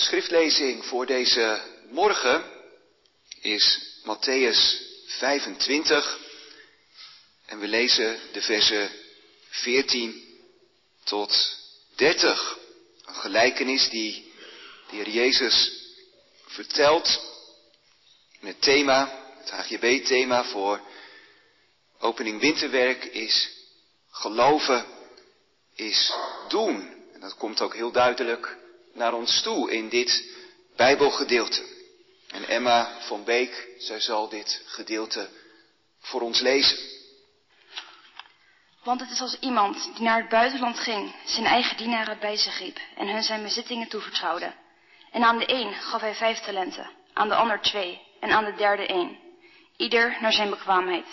schriftlezing 0.00 0.84
voor 0.84 1.06
deze 1.06 1.62
morgen 1.90 2.44
is 3.40 3.80
Matthäus 4.04 4.80
25 5.06 6.18
en 7.46 7.58
we 7.58 7.66
lezen 7.66 8.18
de 8.32 8.42
versen 8.42 8.90
14 9.48 10.24
tot 11.04 11.56
30. 11.96 12.58
Een 13.04 13.14
gelijkenis 13.14 13.88
die 13.88 14.32
de 14.90 14.96
Heer 14.96 15.08
Jezus 15.08 15.72
vertelt 16.46 17.20
in 18.40 18.46
het 18.46 18.62
thema, 18.62 19.24
het 19.38 19.50
HGB-thema 19.50 20.44
voor 20.44 20.80
opening 21.98 22.40
winterwerk 22.40 23.04
is 23.04 23.50
geloven 24.10 24.86
is 25.74 26.12
doen. 26.48 26.94
En 27.12 27.20
dat 27.20 27.34
komt 27.34 27.60
ook 27.60 27.74
heel 27.74 27.92
duidelijk 27.92 28.58
naar 29.00 29.14
ons 29.14 29.42
toe 29.42 29.70
in 29.70 29.88
dit 29.88 30.38
Bijbelgedeelte. 30.76 31.62
En 32.28 32.48
Emma 32.48 33.00
van 33.00 33.24
Beek, 33.24 33.68
zij 33.78 34.00
zal 34.00 34.28
dit 34.28 34.62
gedeelte 34.66 35.28
voor 36.00 36.20
ons 36.20 36.40
lezen. 36.40 36.78
Want 38.84 39.00
het 39.00 39.10
is 39.10 39.20
als 39.20 39.38
iemand 39.38 39.90
die 39.94 40.02
naar 40.02 40.20
het 40.20 40.28
buitenland 40.28 40.78
ging, 40.78 41.14
zijn 41.24 41.46
eigen 41.46 41.76
dienaren 41.76 42.18
bij 42.18 42.36
zich 42.36 42.58
riep 42.58 42.78
en 42.96 43.08
hun 43.08 43.22
zijn 43.22 43.42
bezittingen 43.42 43.88
toevertrouwde. 43.88 44.52
En 45.10 45.22
aan 45.22 45.38
de 45.38 45.52
een 45.52 45.72
gaf 45.72 46.00
hij 46.00 46.14
vijf 46.14 46.38
talenten, 46.38 46.90
aan 47.12 47.28
de 47.28 47.34
ander 47.34 47.60
twee 47.60 48.00
en 48.20 48.30
aan 48.30 48.44
de 48.44 48.54
derde 48.54 48.86
één, 48.86 49.18
ieder 49.76 50.16
naar 50.20 50.32
zijn 50.32 50.50
bekwaamheid. 50.50 51.06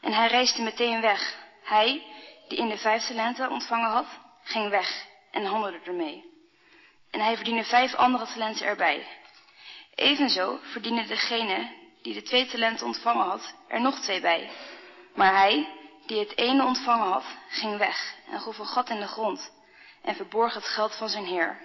En 0.00 0.12
hij 0.12 0.28
reisde 0.28 0.62
meteen 0.62 1.00
weg. 1.00 1.36
Hij, 1.62 2.04
die 2.48 2.58
in 2.58 2.68
de 2.68 2.78
vijf 2.78 3.06
talenten 3.06 3.50
ontvangen 3.50 3.90
had, 3.90 4.06
ging 4.42 4.70
weg 4.70 5.06
en 5.30 5.44
handelde 5.44 5.80
ermee. 5.84 6.29
En 7.10 7.20
hij 7.20 7.36
verdiende 7.36 7.64
vijf 7.64 7.94
andere 7.94 8.26
talenten 8.26 8.66
erbij. 8.66 9.06
Evenzo 9.94 10.58
verdiende 10.62 11.06
degene 11.06 11.78
die 12.02 12.14
de 12.14 12.22
twee 12.22 12.46
talenten 12.46 12.86
ontvangen 12.86 13.26
had, 13.26 13.54
er 13.68 13.80
nog 13.80 14.00
twee 14.00 14.20
bij. 14.20 14.50
Maar 15.14 15.36
hij, 15.36 15.68
die 16.06 16.18
het 16.18 16.36
ene 16.36 16.64
ontvangen 16.64 17.12
had, 17.12 17.24
ging 17.48 17.78
weg 17.78 18.14
en 18.30 18.40
groef 18.40 18.58
een 18.58 18.66
gat 18.66 18.90
in 18.90 19.00
de 19.00 19.06
grond 19.06 19.52
en 20.02 20.14
verborg 20.14 20.54
het 20.54 20.64
geld 20.64 20.96
van 20.96 21.08
zijn 21.08 21.24
heer. 21.24 21.60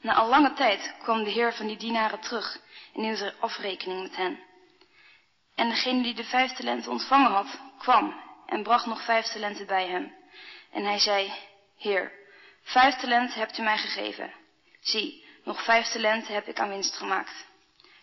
Na 0.00 0.14
al 0.14 0.28
lange 0.28 0.52
tijd 0.52 0.94
kwam 1.02 1.24
de 1.24 1.30
heer 1.30 1.54
van 1.54 1.66
die 1.66 1.76
dienaren 1.76 2.20
terug 2.20 2.58
en 2.94 3.02
hield 3.02 3.40
afrekening 3.40 4.02
met 4.02 4.16
hen. 4.16 4.40
En 5.54 5.68
degene 5.68 6.02
die 6.02 6.14
de 6.14 6.24
vijf 6.24 6.52
talenten 6.52 6.90
ontvangen 6.90 7.30
had, 7.30 7.60
kwam 7.78 8.20
en 8.46 8.62
bracht 8.62 8.86
nog 8.86 9.04
vijf 9.04 9.26
talenten 9.26 9.66
bij 9.66 9.86
hem. 9.86 10.14
En 10.72 10.84
hij 10.84 10.98
zei, 10.98 11.32
Heer, 11.78 12.12
vijf 12.62 12.94
talenten 12.94 13.38
hebt 13.38 13.58
u 13.58 13.62
mij 13.62 13.78
gegeven. 13.78 14.32
Zie, 14.82 15.24
nog 15.44 15.64
vijf 15.64 15.86
talenten 15.86 16.34
heb 16.34 16.46
ik 16.46 16.58
aan 16.58 16.68
winst 16.68 16.96
gemaakt. 16.96 17.46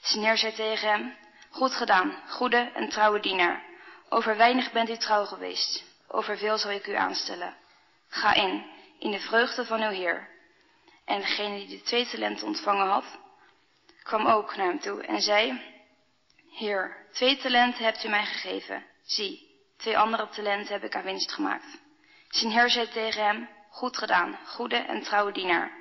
Zijn 0.02 0.24
heer 0.24 0.38
zei 0.38 0.54
tegen 0.54 0.90
hem, 0.90 1.18
Goed 1.50 1.74
gedaan, 1.74 2.22
goede 2.28 2.72
en 2.74 2.90
trouwe 2.90 3.20
dienaar. 3.20 3.64
Over 4.10 4.38
weinig 4.38 4.72
bent 4.72 4.90
u 4.90 4.98
trouw 4.98 5.26
geweest, 5.26 5.84
over 6.08 6.38
veel 6.38 6.58
zal 6.58 6.72
ik 6.72 6.88
u 6.88 6.94
aanstellen. 6.94 7.56
Ga 8.10 8.34
in, 8.34 8.66
in 9.00 9.12
de 9.12 9.20
vreugde 9.20 9.66
van 9.66 9.82
uw 9.82 9.90
Heer. 9.90 10.30
En 11.06 11.20
degene 11.20 11.58
die 11.58 11.68
de 11.68 11.82
twee 11.82 12.08
talenten 12.08 12.48
ontvangen 12.48 12.88
had, 12.88 13.06
kwam 14.04 14.28
ook 14.28 14.56
naar 14.56 14.68
hem 14.68 14.80
toe 14.80 15.04
en 15.04 15.22
zei, 15.22 15.62
Heer, 16.52 17.06
twee 17.12 17.38
talenten 17.38 17.84
hebt 17.84 18.04
u 18.04 18.10
mij 18.10 18.26
gegeven. 18.26 18.86
Zie, 19.04 19.48
twee 19.78 19.98
andere 19.98 20.30
talenten 20.30 20.74
heb 20.74 20.84
ik 20.84 20.96
aan 20.96 21.04
winst 21.04 21.32
gemaakt. 21.32 21.78
Zijn 22.30 22.52
heer 22.52 22.70
zei 22.70 22.90
tegen 22.90 23.24
hem, 23.24 23.50
goed 23.70 23.98
gedaan, 23.98 24.40
goede 24.46 24.78
en 24.78 25.02
trouwe 25.02 25.32
dienaar. 25.32 25.79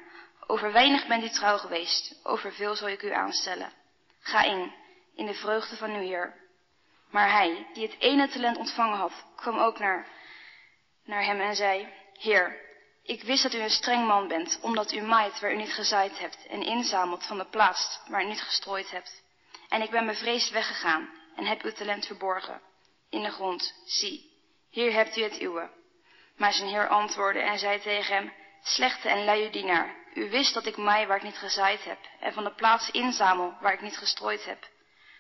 Over 0.51 0.73
weinig 0.73 1.07
bent 1.07 1.25
u 1.25 1.29
trouw 1.29 1.59
geweest, 1.59 2.21
over 2.23 2.53
veel 2.53 2.75
zal 2.75 2.89
ik 2.89 3.03
u 3.03 3.13
aanstellen. 3.13 3.73
Ga 4.21 4.43
in, 4.43 4.73
in 5.15 5.27
de 5.27 5.35
vreugde 5.35 5.77
van 5.77 5.91
uw 5.91 6.01
Heer. 6.01 6.35
Maar 7.11 7.31
hij, 7.31 7.67
die 7.73 7.87
het 7.87 8.01
ene 8.01 8.29
talent 8.29 8.57
ontvangen 8.57 8.99
had, 8.99 9.25
kwam 9.37 9.59
ook 9.59 9.79
naar, 9.79 10.07
naar 11.05 11.25
hem 11.25 11.41
en 11.41 11.55
zei, 11.55 11.93
Heer, 12.19 12.61
ik 13.03 13.23
wist 13.23 13.43
dat 13.43 13.55
u 13.55 13.59
een 13.59 13.71
streng 13.71 14.07
man 14.07 14.29
bent, 14.29 14.59
omdat 14.63 14.93
u 14.93 15.01
maait 15.01 15.41
waar 15.41 15.53
u 15.53 15.57
niet 15.57 15.73
gezaaid 15.73 16.19
hebt 16.19 16.47
en 16.47 16.63
inzamelt 16.63 17.27
van 17.27 17.39
de 17.39 17.47
plaats 17.47 18.01
waar 18.07 18.23
u 18.23 18.27
niet 18.27 18.43
gestrooid 18.43 18.91
hebt. 18.91 19.23
En 19.69 19.83
ik 19.83 19.91
ben 19.91 20.07
bevreesd 20.07 20.51
weggegaan 20.51 21.11
en 21.37 21.47
heb 21.47 21.63
uw 21.63 21.73
talent 21.73 22.07
verborgen 22.07 22.61
in 23.11 23.23
de 23.23 23.31
grond. 23.31 23.75
Zie, 23.85 24.31
hier 24.71 24.93
hebt 24.93 25.17
u 25.17 25.23
het 25.23 25.41
uwe. 25.41 25.71
Maar 26.37 26.53
zijn 26.53 26.69
heer 26.69 26.89
antwoordde 26.89 27.41
en 27.41 27.59
zei 27.59 27.81
tegen 27.81 28.15
hem, 28.15 28.33
slechte 28.63 29.09
en 29.09 29.25
luie 29.25 29.51
dienaar, 29.51 29.98
u 30.15 30.31
wist 30.31 30.55
dat 30.55 30.67
ik 30.67 30.77
maai 30.77 31.07
waar 31.07 31.17
ik 31.17 31.23
niet 31.23 31.39
gezaaid 31.39 31.85
heb 31.85 31.99
en 32.21 32.33
van 32.33 32.45
de 32.45 32.55
plaats 32.55 32.91
inzamel 32.91 33.57
waar 33.61 33.73
ik 33.73 33.81
niet 33.81 33.97
gestrooid 33.97 34.45
heb. 34.45 34.69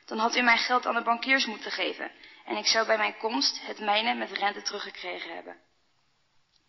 Dan 0.07 0.19
had 0.19 0.37
u 0.37 0.43
mijn 0.43 0.59
geld 0.59 0.87
aan 0.87 0.95
de 0.95 1.03
bankiers 1.03 1.47
moeten 1.47 1.71
geven 1.71 2.11
en 2.45 2.57
ik 2.57 2.67
zou 2.67 2.87
bij 2.87 2.97
mijn 2.97 3.17
komst 3.17 3.67
het 3.67 3.81
mijne 3.81 4.15
met 4.15 4.33
rente 4.33 4.63
teruggekregen 4.63 5.35
hebben. 5.35 5.57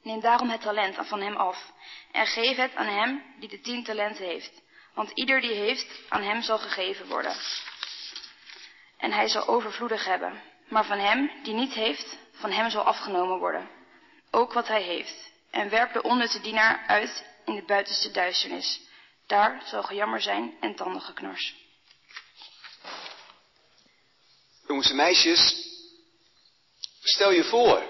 Neem 0.03 0.19
daarom 0.19 0.49
het 0.49 0.61
talent 0.61 1.07
van 1.07 1.21
hem 1.21 1.35
af 1.35 1.71
en 2.11 2.27
geef 2.27 2.57
het 2.57 2.75
aan 2.75 2.87
hem 2.87 3.23
die 3.39 3.49
de 3.49 3.61
tien 3.61 3.83
talenten 3.83 4.25
heeft. 4.25 4.61
Want 4.93 5.11
ieder 5.13 5.41
die 5.41 5.53
heeft, 5.53 6.01
aan 6.09 6.23
hem 6.23 6.41
zal 6.41 6.57
gegeven 6.57 7.07
worden. 7.07 7.35
En 8.97 9.11
hij 9.11 9.27
zal 9.27 9.47
overvloedig 9.47 10.05
hebben. 10.05 10.41
Maar 10.69 10.85
van 10.85 10.99
hem 10.99 11.31
die 11.43 11.53
niet 11.53 11.73
heeft, 11.73 12.17
van 12.31 12.51
hem 12.51 12.69
zal 12.69 12.83
afgenomen 12.83 13.39
worden. 13.39 13.69
Ook 14.31 14.53
wat 14.53 14.67
hij 14.67 14.81
heeft. 14.81 15.31
En 15.51 15.69
werp 15.69 15.93
de 15.93 16.01
onnutte 16.01 16.41
dienaar 16.41 16.83
uit 16.87 17.25
in 17.49 17.55
de 17.55 17.65
buitenste 17.65 18.11
duisternis. 18.11 18.81
Daar 19.27 19.63
zal 19.65 19.83
gejammer 19.83 20.21
zijn 20.21 20.57
en 20.59 20.75
tandengeknars. 20.75 21.55
Jongens 24.67 24.89
en 24.89 24.95
meisjes, 24.95 25.67
stel 27.01 27.31
je 27.31 27.43
voor, 27.43 27.83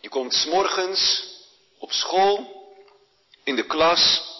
je 0.00 0.08
komt 0.08 0.34
s 0.34 0.44
morgens 0.44 1.24
op 1.78 1.92
school, 1.92 2.62
in 3.44 3.56
de 3.56 3.66
klas, 3.66 4.32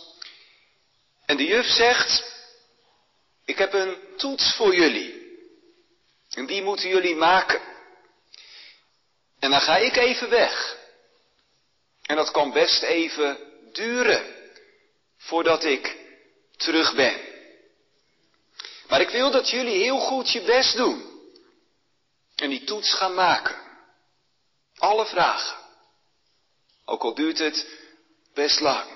en 1.27 1.37
de 1.37 1.45
juf 1.45 1.67
zegt, 1.67 2.33
ik 3.45 3.59
heb 3.59 3.73
een 3.73 3.97
toets 4.17 4.55
voor 4.57 4.75
jullie. 4.75 5.23
En 6.31 6.47
die 6.47 6.63
moeten 6.63 6.89
jullie 6.89 7.17
maken. 7.17 7.61
En 9.39 9.51
dan 9.51 9.61
ga 9.61 9.77
ik 9.77 9.97
even 9.97 10.31
weg. 10.31 10.77
En 12.03 12.17
dat 12.17 12.31
kan 12.31 12.53
best 12.53 12.83
even 12.83 13.54
duren 13.75 14.35
voordat 15.17 15.65
ik 15.65 15.97
terug 16.57 16.95
ben. 16.95 17.21
Maar 18.89 19.01
ik 19.01 19.09
wil 19.09 19.31
dat 19.31 19.51
jullie 19.51 19.83
heel 19.83 19.99
goed 19.99 20.31
je 20.31 20.43
best 20.43 20.77
doen. 20.77 21.13
En 22.35 22.51
die 22.51 22.65
toets 22.65 22.95
gaan 22.95 23.15
maken. 23.15 23.57
Alle 24.77 25.07
vragen. 25.07 25.59
Ook 26.85 27.03
al 27.03 27.15
duurt 27.15 27.39
het 27.39 27.67
best 28.35 28.61
lang. 28.61 28.91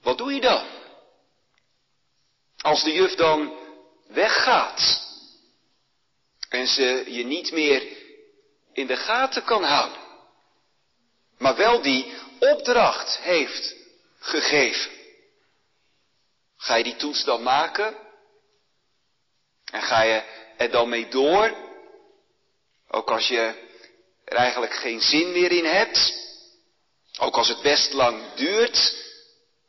Wat 0.00 0.18
doe 0.18 0.32
je 0.32 0.40
dan? 0.40 0.66
Als 2.56 2.82
de 2.82 2.92
juf 2.92 3.14
dan 3.14 3.58
weggaat 4.06 5.04
en 6.48 6.66
ze 6.66 7.04
je 7.06 7.24
niet 7.24 7.52
meer 7.52 7.96
in 8.72 8.86
de 8.86 8.96
gaten 8.96 9.44
kan 9.44 9.64
houden, 9.64 10.05
maar 11.38 11.56
wel 11.56 11.82
die 11.82 12.14
opdracht 12.38 13.18
heeft 13.18 13.74
gegeven. 14.18 14.90
Ga 16.56 16.74
je 16.74 16.84
die 16.84 16.96
toets 16.96 17.24
dan 17.24 17.42
maken? 17.42 17.96
En 19.72 19.82
ga 19.82 20.02
je 20.02 20.22
er 20.56 20.70
dan 20.70 20.88
mee 20.88 21.08
door? 21.08 21.56
Ook 22.88 23.10
als 23.10 23.28
je 23.28 23.54
er 24.24 24.36
eigenlijk 24.36 24.74
geen 24.74 25.00
zin 25.00 25.32
meer 25.32 25.52
in 25.52 25.64
hebt? 25.64 26.14
Ook 27.18 27.36
als 27.36 27.48
het 27.48 27.62
best 27.62 27.92
lang 27.92 28.34
duurt 28.34 29.04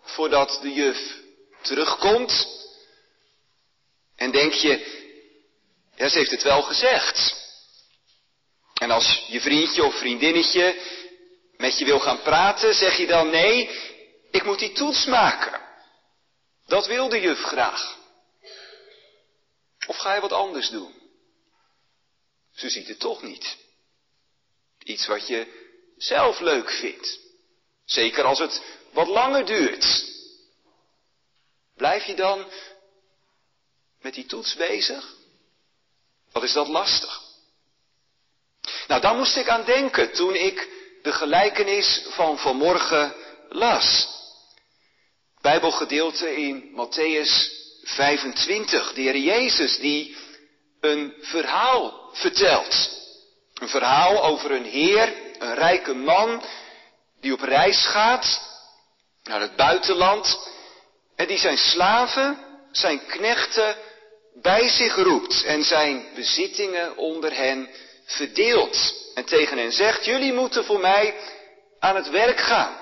voordat 0.02 0.60
de 0.62 0.74
juf 0.74 1.16
terugkomt? 1.62 2.48
En 4.16 4.32
denk 4.32 4.54
je, 4.54 5.06
ja, 5.96 6.10
ze 6.10 6.18
heeft 6.18 6.32
het 6.32 6.44
wel 6.44 6.62
gezegd. 6.62 7.46
En 8.74 8.92
als 8.92 9.26
je 9.28 9.42
vriendje 9.42 9.84
of 9.84 9.98
vriendinnetje 9.98 10.76
met 11.58 11.78
je 11.78 11.86
wil 11.86 12.00
gaan 12.00 12.22
praten, 12.22 12.74
zeg 12.74 12.98
je 12.98 13.08
dan 13.08 13.30
nee, 13.30 13.70
ik 14.32 14.44
moet 14.44 14.60
die 14.60 14.72
toets 14.72 15.06
maken. 15.06 15.62
Dat 16.66 16.88
wil 16.88 17.10
de 17.10 17.20
juf 17.20 17.40
graag. 17.44 17.98
Of 19.88 19.98
ga 19.98 20.14
je 20.14 20.22
wat 20.22 20.32
anders 20.32 20.70
doen? 20.70 20.94
Ze 22.54 22.70
ziet 22.70 22.88
het 22.88 23.00
toch 23.00 23.22
niet. 23.22 23.58
Iets 24.84 25.08
wat 25.08 25.28
je 25.28 25.66
zelf 25.98 26.40
leuk 26.40 26.70
vindt. 26.72 27.20
Zeker 27.86 28.24
als 28.24 28.40
het 28.40 28.62
wat 28.92 29.08
langer 29.08 29.46
duurt. 29.46 30.06
Blijf 31.76 32.06
je 32.06 32.16
dan 32.16 32.52
met 34.02 34.14
die 34.14 34.26
toets 34.26 34.56
bezig? 34.56 35.16
Wat 36.32 36.44
is 36.44 36.54
dat 36.54 36.68
lastig? 36.68 37.22
Nou, 38.88 39.02
daar 39.02 39.16
moest 39.16 39.36
ik 39.36 39.50
aan 39.50 39.66
denken 39.66 40.12
toen 40.12 40.36
ik 40.36 40.68
de 41.02 41.12
gelijkenis 41.12 42.06
van 42.10 42.38
vanmorgen 42.38 43.14
las. 43.50 44.08
Bijbelgedeelte 45.42 46.36
in 46.36 46.72
Matthäus 46.72 47.52
25. 47.84 48.94
De 48.94 49.02
Heer 49.02 49.18
Jezus 49.18 49.78
die 49.78 50.18
een 50.82 51.14
verhaal 51.22 52.10
vertelt. 52.14 52.90
Een 53.54 53.70
verhaal 53.70 54.24
over 54.24 54.52
een 54.52 54.66
heer, 54.66 55.14
een 55.40 55.56
rijke 55.56 55.94
man, 55.94 56.44
die 57.22 57.34
op 57.34 57.42
reis 57.42 57.86
gaat 57.86 58.42
naar 59.24 59.42
het 59.42 59.56
buitenland 59.56 60.40
en 61.16 61.28
die 61.28 61.38
zijn 61.38 61.58
slaven, 61.58 62.38
zijn 62.72 63.06
knechten 63.06 63.76
bij 64.42 64.70
zich 64.70 64.96
roept 64.96 65.44
en 65.44 65.64
zijn 65.64 66.06
bezittingen 66.16 66.98
onder 66.98 67.36
hen 67.36 67.70
verdeelt. 68.08 69.06
En 69.14 69.26
tegen 69.26 69.58
hen 69.58 69.72
zegt, 69.72 70.06
jullie 70.06 70.34
moeten 70.34 70.66
voor 70.66 70.80
mij 70.80 71.20
aan 71.80 71.96
het 71.96 72.10
werk 72.10 72.40
gaan, 72.40 72.78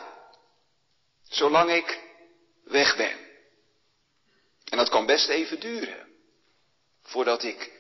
zolang 1.30 1.72
ik 1.72 2.00
weg 2.64 2.96
ben. 2.96 3.18
En 4.66 4.78
dat 4.78 4.90
kan 4.90 5.06
best 5.06 5.30
even 5.30 5.60
duren, 5.60 6.08
voordat 7.04 7.44
ik 7.44 7.72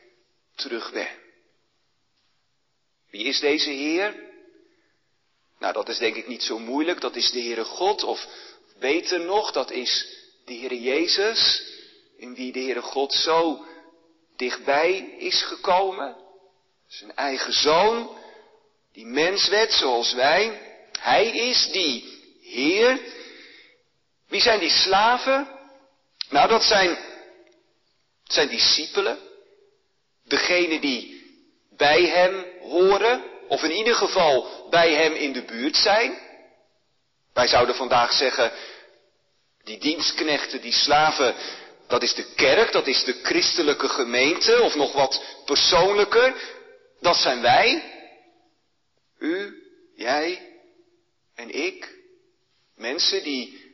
terug 0.55 0.91
ben. 0.91 1.09
Wie 3.09 3.23
is 3.23 3.39
deze 3.39 3.69
Heer? 3.69 4.23
Nou, 5.59 5.73
dat 5.73 5.89
is 5.89 5.97
denk 5.97 6.15
ik 6.15 6.27
niet 6.27 6.43
zo 6.43 6.59
moeilijk. 6.59 7.01
Dat 7.01 7.15
is 7.15 7.31
de 7.31 7.41
Heere 7.41 7.63
God. 7.63 8.03
Of 8.03 8.27
beter 8.79 9.19
nog, 9.19 9.51
dat 9.51 9.71
is 9.71 10.07
de 10.45 10.53
Heere 10.53 10.81
Jezus. 10.81 11.63
In 12.17 12.35
wie 12.35 12.51
de 12.51 12.59
Heere 12.59 12.81
God 12.81 13.13
zo 13.13 13.65
dichtbij 14.35 15.15
is 15.17 15.43
gekomen. 15.43 16.24
Zijn 16.97 17.15
eigen 17.15 17.53
zoon. 17.53 18.17
Die 18.93 19.05
mens 19.05 19.47
werd 19.47 19.73
zoals 19.73 20.13
wij. 20.13 20.61
Hij 20.99 21.27
is 21.27 21.69
die 21.71 22.23
Heer. 22.41 22.99
Wie 24.27 24.41
zijn 24.41 24.59
die 24.59 24.69
slaven? 24.69 25.47
Nou, 26.29 26.47
dat 26.47 26.63
zijn, 26.63 26.97
zijn 28.23 28.47
discipelen. 28.47 29.17
Degene 30.23 30.79
die 30.79 31.23
bij 31.77 32.05
hem 32.05 32.45
horen, 32.61 33.23
of 33.47 33.63
in 33.63 33.71
ieder 33.71 33.95
geval 33.95 34.67
bij 34.69 34.93
hem 34.93 35.13
in 35.13 35.33
de 35.33 35.43
buurt 35.43 35.75
zijn. 35.75 36.17
Wij 37.33 37.47
zouden 37.47 37.75
vandaag 37.75 38.13
zeggen, 38.13 38.51
die 39.63 39.77
dienstknechten, 39.77 40.61
die 40.61 40.73
slaven, 40.73 41.35
dat 41.87 42.03
is 42.03 42.13
de 42.13 42.33
kerk, 42.35 42.71
dat 42.71 42.87
is 42.87 43.03
de 43.03 43.19
christelijke 43.23 43.89
gemeente, 43.89 44.61
of 44.61 44.75
nog 44.75 44.93
wat 44.93 45.23
persoonlijker, 45.45 46.35
dat 46.99 47.15
zijn 47.15 47.41
wij. 47.41 47.91
U, 49.19 49.63
jij 49.95 50.53
en 51.35 51.49
ik. 51.49 51.93
Mensen 52.75 53.23
die 53.23 53.73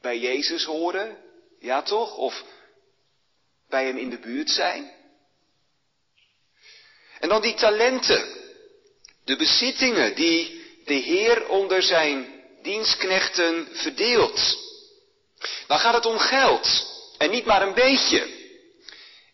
bij 0.00 0.18
Jezus 0.18 0.64
horen, 0.64 1.18
ja 1.58 1.82
toch? 1.82 2.16
Of 2.16 2.44
bij 3.68 3.86
hem 3.86 3.96
in 3.96 4.10
de 4.10 4.18
buurt 4.18 4.50
zijn. 4.50 4.92
En 7.20 7.28
dan 7.28 7.42
die 7.42 7.54
talenten, 7.54 8.24
de 9.24 9.36
bezittingen 9.36 10.14
die 10.14 10.64
de 10.84 10.94
Heer 10.94 11.48
onder 11.48 11.82
zijn 11.82 12.44
dienstknechten 12.62 13.68
verdeelt. 13.72 14.58
Dan 15.66 15.78
gaat 15.78 15.94
het 15.94 16.06
om 16.06 16.18
geld 16.18 16.86
en 17.18 17.30
niet 17.30 17.44
maar 17.44 17.62
een 17.62 17.74
beetje. 17.74 18.34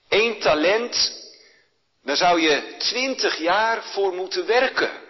Eén 0.08 0.40
talent, 0.40 1.21
daar 2.02 2.16
zou 2.16 2.40
je 2.40 2.74
twintig 2.78 3.38
jaar 3.38 3.84
voor 3.84 4.14
moeten 4.14 4.46
werken. 4.46 5.00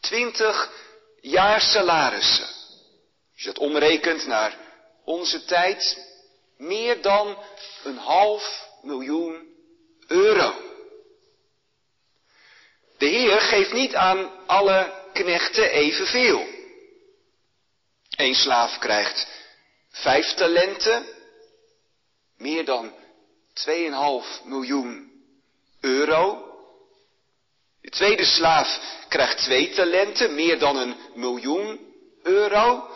Twintig 0.00 0.72
jaar 1.20 1.60
salarissen. 1.60 2.46
Als 3.32 3.42
je 3.42 3.46
dat 3.46 3.58
omrekent 3.58 4.26
naar 4.26 4.56
onze 5.04 5.44
tijd, 5.44 5.98
meer 6.56 7.02
dan 7.02 7.38
een 7.84 7.96
half 7.96 8.68
miljoen 8.82 9.54
euro. 10.06 10.54
De 12.98 13.06
Heer 13.06 13.40
geeft 13.40 13.72
niet 13.72 13.94
aan 13.94 14.46
alle 14.46 15.02
knechten 15.12 15.70
evenveel. 15.70 16.46
Eén 18.16 18.34
slaaf 18.34 18.78
krijgt 18.78 19.26
vijf 19.90 20.34
talenten, 20.34 21.06
meer 22.36 22.64
dan 22.64 22.92
2,5 23.68 24.44
miljoen 24.44 25.13
euro. 25.84 26.52
De 27.80 27.90
tweede 27.90 28.24
slaaf 28.24 28.80
krijgt 29.08 29.38
twee 29.38 29.70
talenten, 29.70 30.34
meer 30.34 30.58
dan 30.58 30.76
een 30.76 30.96
miljoen 31.14 31.94
euro. 32.22 32.88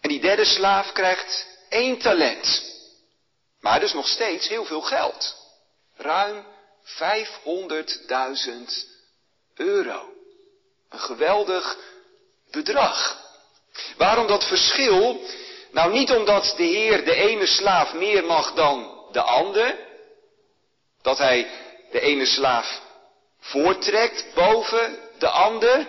En 0.00 0.08
die 0.08 0.20
derde 0.20 0.44
slaaf 0.44 0.92
krijgt 0.92 1.46
één 1.68 1.98
talent. 1.98 2.76
Maar 3.60 3.80
dus 3.80 3.92
nog 3.92 4.08
steeds 4.08 4.48
heel 4.48 4.64
veel 4.64 4.80
geld. 4.80 5.36
Ruim 5.96 6.44
500.000 6.84 6.98
euro. 9.54 10.12
Een 10.90 10.98
geweldig 10.98 11.76
bedrag. 12.50 13.26
Waarom 13.96 14.26
dat 14.26 14.44
verschil? 14.44 15.20
Nou, 15.72 15.92
niet 15.92 16.10
omdat 16.10 16.54
de 16.56 16.62
Heer 16.62 17.04
de 17.04 17.14
ene 17.14 17.46
slaaf 17.46 17.92
meer 17.92 18.24
mag 18.24 18.54
dan 18.54 19.06
de 19.12 19.20
ander. 19.22 19.87
Dat 21.08 21.18
hij 21.18 21.50
de 21.90 22.00
ene 22.00 22.26
slaaf 22.26 22.82
voortrekt 23.40 24.34
boven 24.34 24.98
de 25.18 25.28
ander. 25.28 25.88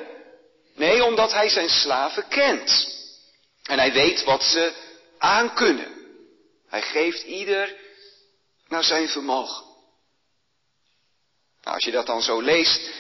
Nee, 0.76 1.04
omdat 1.04 1.32
hij 1.32 1.50
zijn 1.50 1.70
slaven 1.70 2.28
kent. 2.28 2.98
En 3.64 3.80
hij 3.80 3.94
weet 3.94 4.24
wat 4.24 4.44
ze 4.44 4.74
aankunnen. 5.18 5.92
Hij 6.68 6.82
geeft 6.82 7.24
ieder 7.24 7.76
naar 8.68 8.84
zijn 8.84 9.10
vermogen. 9.10 9.66
Nou, 11.62 11.76
als 11.76 11.86
je 11.86 11.92
dat 11.92 12.06
dan 12.06 12.22
zo 12.22 12.40
leest 12.42 12.92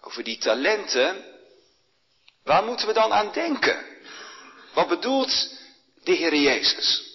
over 0.00 0.24
die 0.24 0.38
talenten, 0.38 1.24
waar 2.44 2.64
moeten 2.64 2.86
we 2.86 2.92
dan 2.92 3.12
aan 3.12 3.32
denken? 3.32 3.86
Wat 4.74 4.88
bedoelt 4.88 5.52
de 6.04 6.12
Heer 6.12 6.34
Jezus? 6.34 7.07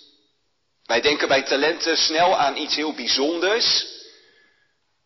Wij 0.85 1.01
denken 1.01 1.27
bij 1.27 1.44
talenten 1.44 1.97
snel 1.97 2.38
aan 2.38 2.57
iets 2.57 2.75
heel 2.75 2.94
bijzonders. 2.94 3.85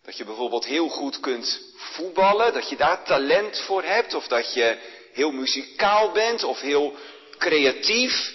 Dat 0.03 0.17
je 0.17 0.25
bijvoorbeeld 0.25 0.65
heel 0.65 0.87
goed 0.87 1.19
kunt 1.19 1.61
voetballen, 1.75 2.53
dat 2.53 2.69
je 2.69 2.75
daar 2.75 3.03
talent 3.03 3.59
voor 3.59 3.83
hebt, 3.83 4.13
of 4.13 4.27
dat 4.27 4.53
je 4.53 4.77
heel 5.13 5.31
muzikaal 5.31 6.11
bent, 6.11 6.43
of 6.43 6.59
heel 6.59 6.95
creatief, 7.37 8.33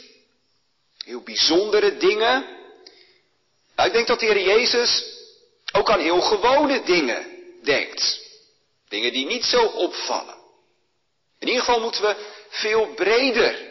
heel 1.04 1.22
bijzondere 1.22 1.96
dingen. 1.96 2.46
Nou, 3.76 3.88
ik 3.88 3.94
denk 3.94 4.06
dat 4.06 4.20
de 4.20 4.26
Heer 4.26 4.42
Jezus 4.42 5.04
ook 5.72 5.90
aan 5.90 6.00
heel 6.00 6.20
gewone 6.20 6.82
dingen 6.82 7.26
denkt. 7.62 8.20
Dingen 8.88 9.12
die 9.12 9.26
niet 9.26 9.44
zo 9.44 9.62
opvallen. 9.62 10.36
In 11.38 11.48
ieder 11.48 11.64
geval 11.64 11.80
moeten 11.80 12.02
we 12.02 12.16
veel 12.48 12.86
breder 12.94 13.70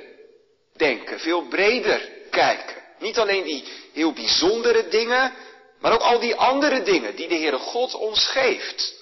denken, 0.76 1.20
veel 1.20 1.48
breder 1.48 2.10
kijken. 2.30 2.81
Niet 3.02 3.18
alleen 3.18 3.44
die 3.44 3.64
heel 3.94 4.14
bijzondere 4.14 4.88
dingen, 4.88 5.34
maar 5.80 5.94
ook 5.94 6.02
al 6.02 6.20
die 6.20 6.36
andere 6.36 6.82
dingen 6.82 7.16
die 7.16 7.28
de 7.28 7.36
Heere 7.36 7.58
God 7.58 7.94
ons 7.94 8.28
geeft. 8.28 9.00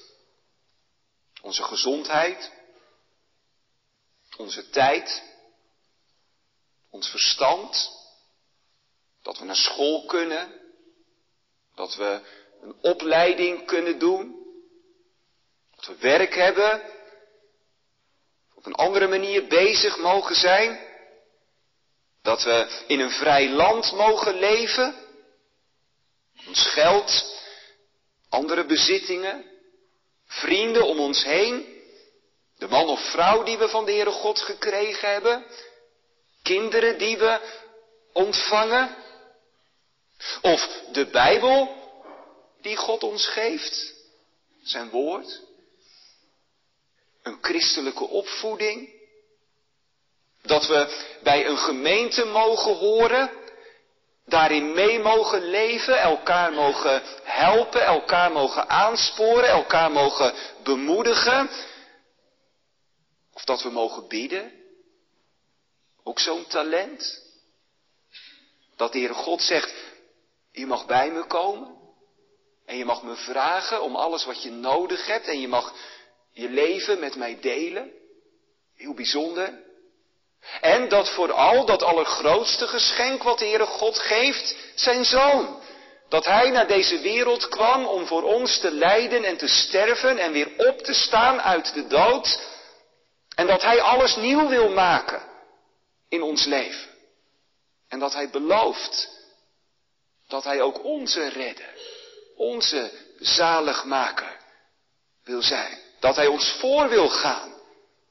Onze 1.42 1.64
gezondheid, 1.64 2.52
onze 4.38 4.70
tijd, 4.70 5.24
ons 6.90 7.10
verstand, 7.10 7.92
dat 9.22 9.38
we 9.38 9.46
naar 9.46 9.56
school 9.56 10.06
kunnen, 10.06 10.62
dat 11.76 11.96
we 11.96 12.22
een 12.62 12.76
opleiding 12.82 13.66
kunnen 13.66 14.00
doen, 14.00 14.48
dat 15.76 15.86
we 15.86 15.96
werk 15.98 16.36
hebben, 16.36 16.82
op 18.54 18.66
een 18.66 18.76
andere 18.76 19.08
manier 19.08 19.48
bezig 19.48 19.98
mogen 19.98 20.36
zijn, 20.36 20.89
dat 22.22 22.44
we 22.44 22.84
in 22.88 23.00
een 23.00 23.12
vrij 23.12 23.50
land 23.50 23.92
mogen 23.92 24.40
leven, 24.40 24.96
ons 26.48 26.68
geld, 26.68 27.38
andere 28.30 28.66
bezittingen, 28.66 29.46
vrienden 30.26 30.86
om 30.86 31.00
ons 31.00 31.24
heen, 31.24 31.78
de 32.58 32.68
man 32.68 32.88
of 32.88 33.12
vrouw 33.12 33.44
die 33.44 33.58
we 33.58 33.70
van 33.70 33.86
de 33.86 33.92
Heere 33.92 34.12
God 34.12 34.40
gekregen 34.40 35.12
hebben, 35.12 35.46
kinderen 36.44 36.98
die 36.98 37.18
we 37.18 37.40
ontvangen, 38.14 38.96
of 40.42 40.82
de 40.92 41.06
Bijbel 41.06 41.78
die 42.62 42.76
God 42.76 43.04
ons 43.04 43.28
geeft, 43.28 43.94
zijn 44.64 44.90
woord, 44.90 45.42
een 47.22 47.38
christelijke 47.42 48.08
opvoeding, 48.08 48.99
dat 50.42 50.68
we 50.68 51.06
bij 51.24 51.48
een 51.48 51.58
gemeente 51.58 52.26
mogen 52.26 52.76
horen, 52.76 53.32
daarin 54.26 54.74
mee 54.74 55.00
mogen 55.00 55.50
leven, 55.50 56.00
elkaar 56.00 56.54
mogen 56.54 57.02
helpen, 57.24 57.86
elkaar 57.86 58.32
mogen 58.32 58.70
aansporen, 58.70 59.50
elkaar 59.50 59.92
mogen 59.92 60.34
bemoedigen, 60.64 61.50
of 63.34 63.44
dat 63.44 63.62
we 63.62 63.70
mogen 63.70 64.08
bidden 64.08 64.52
Ook 66.04 66.20
zo'n 66.20 66.48
talent. 66.48 67.28
Dat 68.76 68.92
de 68.92 68.98
Heere 68.98 69.14
God 69.14 69.42
zegt, 69.42 69.74
je 70.52 70.66
mag 70.66 70.86
bij 70.86 71.12
me 71.12 71.26
komen. 71.26 71.78
En 72.66 72.78
je 72.78 72.86
mag 72.86 73.04
me 73.04 73.16
vragen 73.16 73.82
om 73.82 73.96
alles 73.96 74.26
wat 74.26 74.44
je 74.44 74.52
nodig 74.52 75.06
hebt. 75.06 75.28
En 75.28 75.40
je 75.40 75.48
mag 75.48 75.74
je 76.32 76.50
leven 76.50 77.00
met 77.00 77.16
mij 77.16 77.40
delen. 77.40 77.92
Heel 78.76 78.94
bijzonder. 78.94 79.64
En 80.62 80.90
dat 80.90 81.10
vooral 81.10 81.66
dat 81.66 81.84
allergrootste 81.84 82.68
geschenk 82.68 83.24
wat 83.24 83.40
de 83.40 83.46
Heere 83.46 83.66
God 83.66 84.00
geeft, 84.00 84.56
zijn 84.76 85.06
zoon. 85.06 85.62
Dat 86.10 86.26
hij 86.26 86.50
naar 86.50 86.68
deze 86.68 87.00
wereld 87.00 87.48
kwam 87.48 87.86
om 87.86 88.06
voor 88.06 88.24
ons 88.24 88.60
te 88.60 88.72
lijden 88.72 89.24
en 89.24 89.38
te 89.38 89.48
sterven 89.48 90.18
en 90.18 90.32
weer 90.32 90.52
op 90.58 90.80
te 90.82 90.94
staan 90.94 91.42
uit 91.42 91.74
de 91.74 91.88
dood. 91.88 92.40
En 93.36 93.48
dat 93.48 93.62
hij 93.62 93.82
alles 93.82 94.16
nieuw 94.16 94.48
wil 94.48 94.70
maken 94.70 95.22
in 96.10 96.22
ons 96.22 96.46
leven. 96.46 96.90
En 97.88 98.00
dat 98.00 98.14
hij 98.14 98.30
belooft 98.30 99.18
dat 100.28 100.44
hij 100.44 100.62
ook 100.62 100.84
onze 100.84 101.28
redder, 101.28 101.74
onze 102.36 102.92
zaligmaker 103.20 104.38
wil 105.24 105.42
zijn. 105.42 105.78
Dat 106.00 106.16
hij 106.16 106.28
ons 106.28 106.52
voor 106.60 106.90
wil 106.90 107.10
gaan 107.10 107.54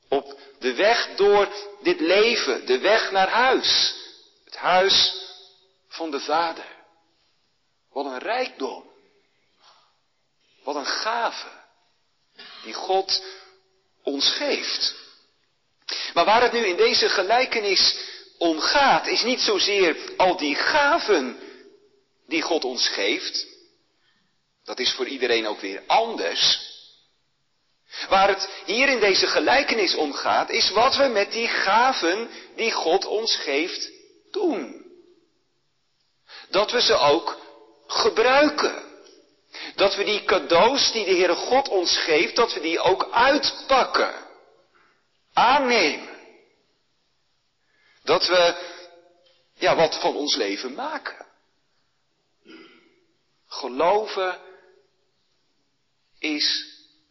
op 0.09 0.38
de 0.59 0.75
weg 0.75 1.17
door 1.17 1.49
dit 1.83 2.01
leven, 2.01 2.67
de 2.67 2.79
weg 2.79 3.11
naar 3.11 3.29
huis. 3.29 3.95
Het 4.45 4.57
huis 4.57 5.15
van 5.89 6.11
de 6.11 6.21
Vader. 6.21 6.67
Wat 7.93 8.05
een 8.05 8.19
rijkdom. 8.19 8.91
Wat 10.63 10.77
een 10.77 10.87
gave 10.87 11.49
die 12.63 12.75
God 12.75 13.23
ons 14.03 14.31
geeft. 14.31 14.95
Maar 16.15 16.25
waar 16.25 16.43
het 16.43 16.53
nu 16.53 16.67
in 16.67 16.77
deze 16.77 17.09
gelijkenis 17.09 17.97
om 18.39 18.61
gaat, 18.61 19.07
is 19.07 19.23
niet 19.23 19.41
zozeer 19.41 19.97
al 20.17 20.37
die 20.37 20.55
gaven 20.55 21.41
die 22.27 22.43
God 22.43 22.65
ons 22.65 22.89
geeft. 22.89 23.47
Dat 24.65 24.79
is 24.79 24.93
voor 24.93 25.07
iedereen 25.07 25.47
ook 25.47 25.61
weer 25.61 25.83
anders. 25.87 26.68
Waar 28.19 28.29
het 28.29 28.49
hier 28.65 28.89
in 28.89 29.01
deze 29.01 29.27
gelijkenis 29.27 29.95
om 29.95 30.13
gaat, 30.13 30.51
is 30.51 30.71
wat 30.71 30.97
we 30.97 31.07
met 31.07 31.33
die 31.33 31.49
gaven 31.49 32.29
die 32.57 32.73
God 32.73 33.05
ons 33.05 33.37
geeft 33.37 33.91
doen. 34.31 34.87
Dat 36.51 36.71
we 36.71 36.81
ze 36.81 36.95
ook 36.95 37.39
gebruiken. 37.87 38.83
Dat 39.75 39.95
we 39.95 40.05
die 40.05 40.25
cadeaus 40.25 40.93
die 40.93 41.05
de 41.05 41.11
Heere 41.11 41.35
God 41.35 41.69
ons 41.69 41.99
geeft, 41.99 42.37
dat 42.37 42.55
we 42.55 42.61
die 42.61 42.79
ook 42.79 43.09
uitpakken. 43.11 44.15
Aannemen. 45.33 46.17
Dat 48.03 48.27
we, 48.27 48.57
ja, 49.55 49.77
wat 49.77 50.01
van 50.01 50.17
ons 50.17 50.37
leven 50.37 50.75
maken. 50.75 51.27
Geloven 53.47 54.41
is 56.19 56.67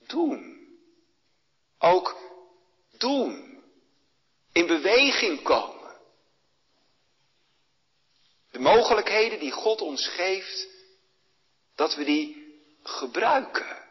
doen. 0.08 0.57
Ook 1.80 2.18
doen. 2.98 3.64
In 4.52 4.68
beweging 4.68 5.42
komen. 5.44 5.76
De 8.52 8.60
mogelijkheden 8.60 9.40
die 9.40 9.52
God 9.52 9.82
ons 9.82 10.08
geeft, 10.08 10.68
dat 11.76 11.96
we 11.96 12.04
die 12.04 12.56
gebruiken. 12.84 13.86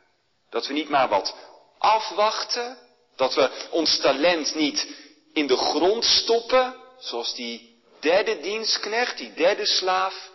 Dat 0.50 0.66
we 0.66 0.72
niet 0.72 0.88
maar 0.88 1.08
wat 1.08 1.34
afwachten, 1.78 2.78
dat 3.16 3.34
we 3.34 3.68
ons 3.70 3.98
talent 4.00 4.54
niet 4.54 4.86
in 5.32 5.46
de 5.46 5.56
grond 5.56 6.04
stoppen, 6.04 6.76
zoals 6.98 7.34
die 7.34 7.80
derde 8.00 8.40
dienstknecht, 8.40 9.18
die 9.18 9.32
derde 9.32 9.66
slaaf, 9.66 10.30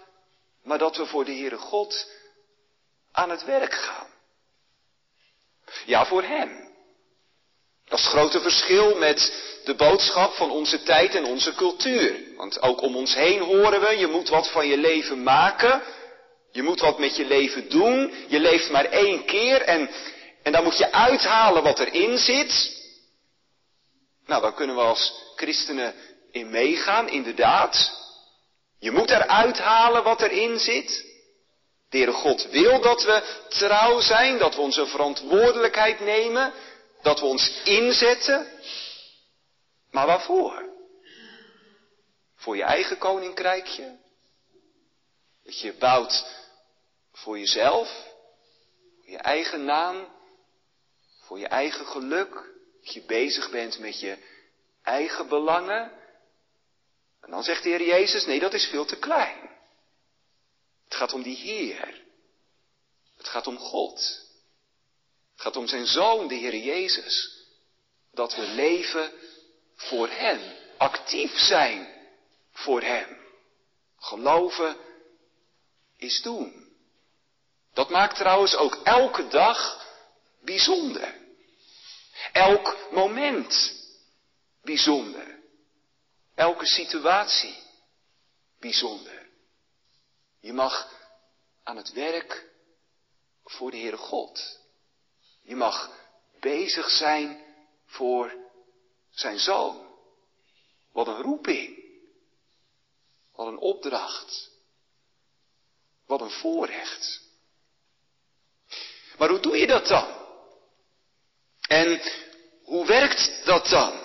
maar 0.63 0.77
dat 0.77 0.97
we 0.97 1.05
voor 1.05 1.25
de 1.25 1.31
Heere 1.31 1.57
God 1.57 2.11
aan 3.11 3.29
het 3.29 3.43
werk 3.43 3.73
gaan. 3.73 4.07
Ja, 5.85 6.05
voor 6.05 6.23
Hem. 6.23 6.70
Dat 7.91 7.99
is 7.99 8.05
het 8.05 8.15
grote 8.15 8.41
verschil 8.41 8.95
met 8.95 9.33
de 9.63 9.75
boodschap 9.75 10.33
van 10.33 10.51
onze 10.51 10.83
tijd 10.83 11.15
en 11.15 11.25
onze 11.25 11.53
cultuur. 11.55 12.19
Want 12.35 12.61
ook 12.61 12.81
om 12.81 12.95
ons 12.95 13.15
heen 13.15 13.39
horen 13.39 13.81
we, 13.81 13.97
je 13.97 14.07
moet 14.07 14.29
wat 14.29 14.51
van 14.51 14.67
je 14.67 14.77
leven 14.77 15.23
maken. 15.23 15.81
Je 16.51 16.63
moet 16.63 16.79
wat 16.79 16.99
met 16.99 17.15
je 17.15 17.25
leven 17.25 17.69
doen. 17.69 18.13
Je 18.27 18.39
leeft 18.39 18.69
maar 18.69 18.85
één 18.85 19.25
keer 19.25 19.61
en, 19.61 19.89
en 20.43 20.51
dan 20.51 20.63
moet 20.63 20.77
je 20.77 20.91
uithalen 20.91 21.63
wat 21.63 21.79
erin 21.79 22.17
zit. 22.17 22.79
Nou, 24.25 24.41
daar 24.41 24.53
kunnen 24.53 24.75
we 24.75 24.81
als 24.81 25.13
christenen 25.35 25.93
in 26.31 26.49
meegaan, 26.49 27.09
inderdaad. 27.09 27.91
Je 28.79 28.91
moet 28.91 29.09
eruit 29.09 29.59
halen 29.59 30.03
wat 30.03 30.21
erin 30.21 30.59
zit. 30.59 31.05
De 31.89 32.11
God 32.11 32.47
wil 32.49 32.81
dat 32.81 33.03
we 33.03 33.21
trouw 33.49 33.99
zijn, 33.99 34.37
dat 34.37 34.55
we 34.55 34.61
onze 34.61 34.85
verantwoordelijkheid 34.85 35.99
nemen, 35.99 36.53
dat 37.01 37.19
we 37.19 37.25
ons 37.25 37.61
inzetten. 37.63 38.47
Maar 39.91 40.05
waarvoor? 40.05 40.69
Voor 42.35 42.55
je 42.55 42.63
eigen 42.63 42.97
koninkrijkje? 42.97 43.99
Dat 45.43 45.59
je 45.59 45.73
bouwt 45.73 46.25
voor 47.11 47.39
jezelf, 47.39 48.13
voor 49.01 49.11
je 49.11 49.17
eigen 49.17 49.65
naam, 49.65 50.07
voor 51.19 51.39
je 51.39 51.47
eigen 51.47 51.85
geluk. 51.85 52.49
Dat 52.83 52.93
je 52.93 53.01
bezig 53.01 53.49
bent 53.49 53.79
met 53.79 53.99
je 53.99 54.17
eigen 54.83 55.27
belangen. 55.27 55.91
En 57.21 57.31
dan 57.31 57.43
zegt 57.43 57.63
de 57.63 57.69
Heer 57.69 57.85
Jezus, 57.85 58.25
nee, 58.25 58.39
dat 58.39 58.53
is 58.53 58.65
veel 58.65 58.85
te 58.85 58.97
klein. 58.97 59.49
Het 60.83 60.95
gaat 60.95 61.13
om 61.13 61.21
die 61.21 61.35
Heer. 61.35 62.01
Het 63.17 63.27
gaat 63.27 63.47
om 63.47 63.57
God. 63.57 64.29
Het 65.41 65.53
gaat 65.53 65.61
om 65.61 65.67
zijn 65.67 65.85
Zoon, 65.85 66.27
de 66.27 66.35
Heer 66.35 66.55
Jezus. 66.55 67.45
Dat 68.11 68.35
we 68.35 68.41
leven 68.41 69.11
voor 69.75 70.09
Hem. 70.09 70.41
Actief 70.77 71.39
zijn 71.39 72.09
voor 72.51 72.81
Hem. 72.81 73.17
Geloven 73.97 74.77
is 75.97 76.21
doen. 76.21 76.75
Dat 77.73 77.89
maakt 77.89 78.15
trouwens 78.15 78.55
ook 78.55 78.75
elke 78.83 79.27
dag 79.27 79.87
bijzonder. 80.43 81.15
Elk 82.31 82.77
moment 82.91 83.73
bijzonder. 84.63 85.39
Elke 86.35 86.65
situatie 86.65 87.63
bijzonder. 88.59 89.29
Je 90.39 90.53
mag 90.53 90.93
aan 91.63 91.77
het 91.77 91.93
werk 91.93 92.49
voor 93.43 93.71
de 93.71 93.77
Heere 93.77 93.97
God. 93.97 94.60
Je 95.51 95.57
mag 95.57 95.91
bezig 96.39 96.89
zijn 96.89 97.43
voor 97.85 98.33
zijn 99.09 99.39
zoon. 99.39 99.87
Wat 100.93 101.07
een 101.07 101.21
roeping. 101.21 101.83
Wat 103.35 103.47
een 103.47 103.57
opdracht. 103.57 104.49
Wat 106.07 106.21
een 106.21 106.31
voorrecht. 106.31 107.21
Maar 109.17 109.29
hoe 109.29 109.39
doe 109.39 109.57
je 109.57 109.67
dat 109.67 109.87
dan? 109.87 110.07
En 111.67 112.01
hoe 112.63 112.85
werkt 112.85 113.45
dat 113.45 113.67
dan? 113.67 114.03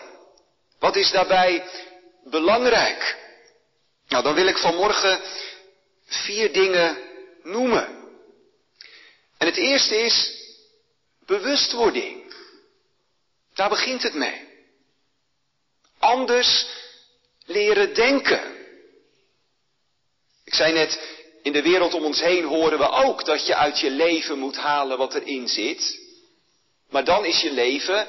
Wat 0.79 0.97
is 0.97 1.11
daarbij 1.11 1.69
belangrijk? 2.25 3.17
Nou, 4.09 4.23
dan 4.23 4.35
wil 4.35 4.47
ik 4.47 4.59
vanmorgen 4.59 5.21
vier 6.05 6.53
dingen 6.53 6.99
noemen. 7.43 7.87
En 9.39 9.47
het 9.47 9.57
eerste 9.57 9.97
is 9.97 10.45
bewustwording. 11.27 12.35
Daar 13.55 13.69
begint 13.69 14.03
het 14.03 14.15
mee. 14.15 14.49
Anders 15.99 16.67
leren 17.45 17.95
denken. 17.95 18.55
Ik 20.45 20.55
zei 20.55 20.73
net, 20.73 21.01
in 21.43 21.53
de 21.53 21.63
wereld 21.63 21.95
om 21.95 22.05
ons 22.05 22.21
heen 22.21 22.45
horen 22.45 22.79
we 22.79 22.89
ook 22.89 23.25
dat 23.25 23.47
je 23.47 23.55
uit 23.55 23.81
je 23.81 23.91
leven 23.91 24.39
moet 24.39 24.57
halen 24.57 24.99
wat 24.99 25.15
erin 25.15 25.49
zit. 25.49 26.01
Maar 26.91 27.05
dan 27.05 27.25
is 27.25 27.41
je 27.41 27.53
leven 27.53 28.07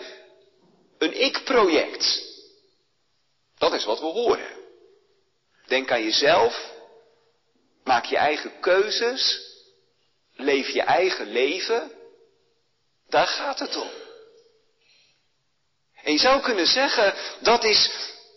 een 0.97 1.21
ik-project. 1.21 2.25
Dat 3.57 3.74
is 3.74 3.86
wat 3.86 4.00
we 4.00 4.05
horen. 4.05 4.55
Denk 5.65 5.91
aan 5.91 6.03
jezelf. 6.03 6.71
Maak 7.83 8.05
je 8.05 8.17
eigen 8.17 8.59
keuzes. 8.59 9.41
Leef 10.33 10.69
je 10.69 10.81
eigen 10.81 11.31
leven. 11.31 11.91
Daar 13.09 13.27
gaat 13.27 13.59
het 13.59 13.75
om. 13.75 13.89
En 16.03 16.11
je 16.11 16.19
zou 16.19 16.41
kunnen 16.41 16.67
zeggen, 16.67 17.13
dat 17.39 17.63
is 17.63 17.89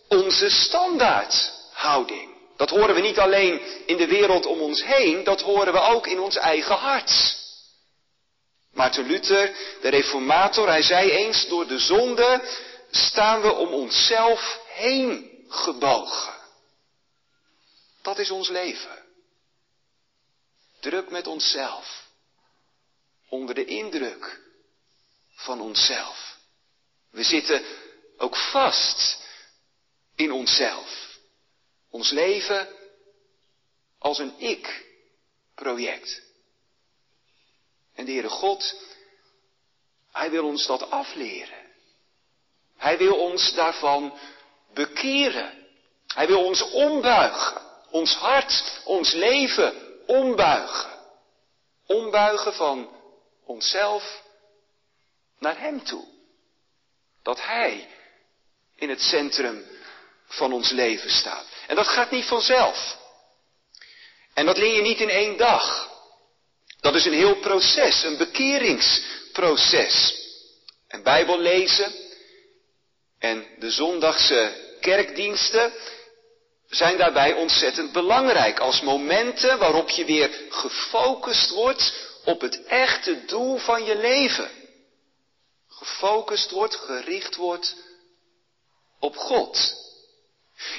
onze 0.07 0.49
standaardhouding. 0.49 2.29
Dat 2.57 2.69
horen 2.69 2.95
we 2.95 3.01
niet 3.01 3.19
alleen 3.19 3.61
in 3.85 3.97
de 3.97 4.07
wereld 4.07 4.45
om 4.45 4.61
ons 4.61 4.83
heen, 4.83 5.23
dat 5.23 5.41
horen 5.41 5.73
we 5.73 5.79
ook 5.79 6.07
in 6.07 6.19
ons 6.19 6.35
eigen 6.35 6.75
hart. 6.75 7.39
Maarten 8.73 9.05
Luther, 9.05 9.55
de 9.81 9.89
reformator, 9.89 10.67
hij 10.67 10.81
zei 10.81 11.11
eens, 11.11 11.47
door 11.47 11.67
de 11.67 11.79
zonde 11.79 12.41
staan 12.91 13.41
we 13.41 13.53
om 13.53 13.73
onszelf 13.73 14.59
heen 14.67 15.29
gebogen. 15.47 16.33
Dat 18.01 18.19
is 18.19 18.31
ons 18.31 18.49
leven. 18.49 19.05
Druk 20.79 21.09
met 21.09 21.27
onszelf. 21.27 22.09
Onder 23.29 23.55
de 23.55 23.65
indruk 23.65 24.39
van 25.41 25.61
onszelf. 25.61 26.37
We 27.11 27.23
zitten 27.23 27.63
ook 28.17 28.37
vast 28.37 29.19
in 30.15 30.31
onszelf. 30.31 31.17
Ons 31.89 32.11
leven 32.11 32.67
als 33.99 34.19
een 34.19 34.33
ik-project. 34.37 36.21
En 37.95 38.05
de 38.05 38.11
Heere 38.11 38.29
God, 38.29 38.75
Hij 40.11 40.29
wil 40.29 40.45
ons 40.45 40.65
dat 40.65 40.89
afleren. 40.89 41.69
Hij 42.77 42.97
wil 42.97 43.15
ons 43.15 43.53
daarvan 43.53 44.17
bekeren. 44.73 45.67
Hij 46.07 46.27
wil 46.27 46.43
ons 46.43 46.61
ombuigen. 46.61 47.61
Ons 47.89 48.15
hart, 48.15 48.81
ons 48.85 49.11
leven 49.13 49.73
ombuigen. 50.07 50.99
Ombuigen 51.85 52.53
van 52.53 52.89
onszelf 53.45 54.21
naar 55.41 55.59
Hem 55.59 55.83
toe. 55.83 56.05
Dat 57.23 57.41
Hij 57.41 57.87
in 58.75 58.89
het 58.89 59.01
centrum 59.01 59.65
van 60.25 60.53
ons 60.53 60.71
leven 60.71 61.09
staat. 61.09 61.45
En 61.67 61.75
dat 61.75 61.87
gaat 61.87 62.11
niet 62.11 62.25
vanzelf. 62.25 62.97
En 64.33 64.45
dat 64.45 64.57
leer 64.57 64.75
je 64.75 64.81
niet 64.81 64.99
in 64.99 65.09
één 65.09 65.37
dag. 65.37 65.89
Dat 66.79 66.95
is 66.95 67.05
een 67.05 67.13
heel 67.13 67.35
proces, 67.35 68.03
een 68.03 68.17
bekeringsproces. 68.17 70.19
En 70.87 71.03
Bijbel 71.03 71.39
lezen 71.39 71.93
en 73.19 73.47
de 73.59 73.71
zondagse 73.71 74.69
kerkdiensten 74.79 75.73
zijn 76.67 76.97
daarbij 76.97 77.33
ontzettend 77.33 77.91
belangrijk 77.91 78.59
als 78.59 78.81
momenten 78.81 79.57
waarop 79.57 79.89
je 79.89 80.05
weer 80.05 80.29
gefocust 80.49 81.49
wordt 81.49 82.09
op 82.25 82.41
het 82.41 82.63
echte 82.63 83.25
doel 83.25 83.57
van 83.57 83.83
je 83.83 83.95
leven. 83.95 84.60
Gefocust 85.81 86.51
wordt, 86.51 86.75
gericht 86.75 87.35
wordt 87.35 87.75
op 88.99 89.15
God. 89.15 89.75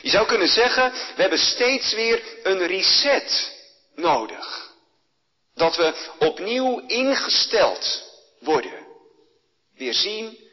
Je 0.02 0.10
zou 0.10 0.26
kunnen 0.26 0.48
zeggen, 0.48 0.92
we 0.92 1.20
hebben 1.20 1.38
steeds 1.38 1.92
weer 1.92 2.46
een 2.46 2.66
reset 2.66 3.52
nodig. 3.94 4.74
Dat 5.54 5.76
we 5.76 6.14
opnieuw 6.18 6.78
ingesteld 6.78 8.02
worden. 8.38 8.86
Weer 9.74 9.94
zien 9.94 10.50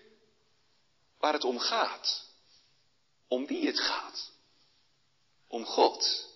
waar 1.20 1.34
het 1.34 1.44
om 1.44 1.60
gaat. 1.60 2.26
Om 3.28 3.48
wie 3.48 3.68
het 3.68 3.80
gaat. 3.80 4.32
Om 5.48 5.66
God. 5.66 6.28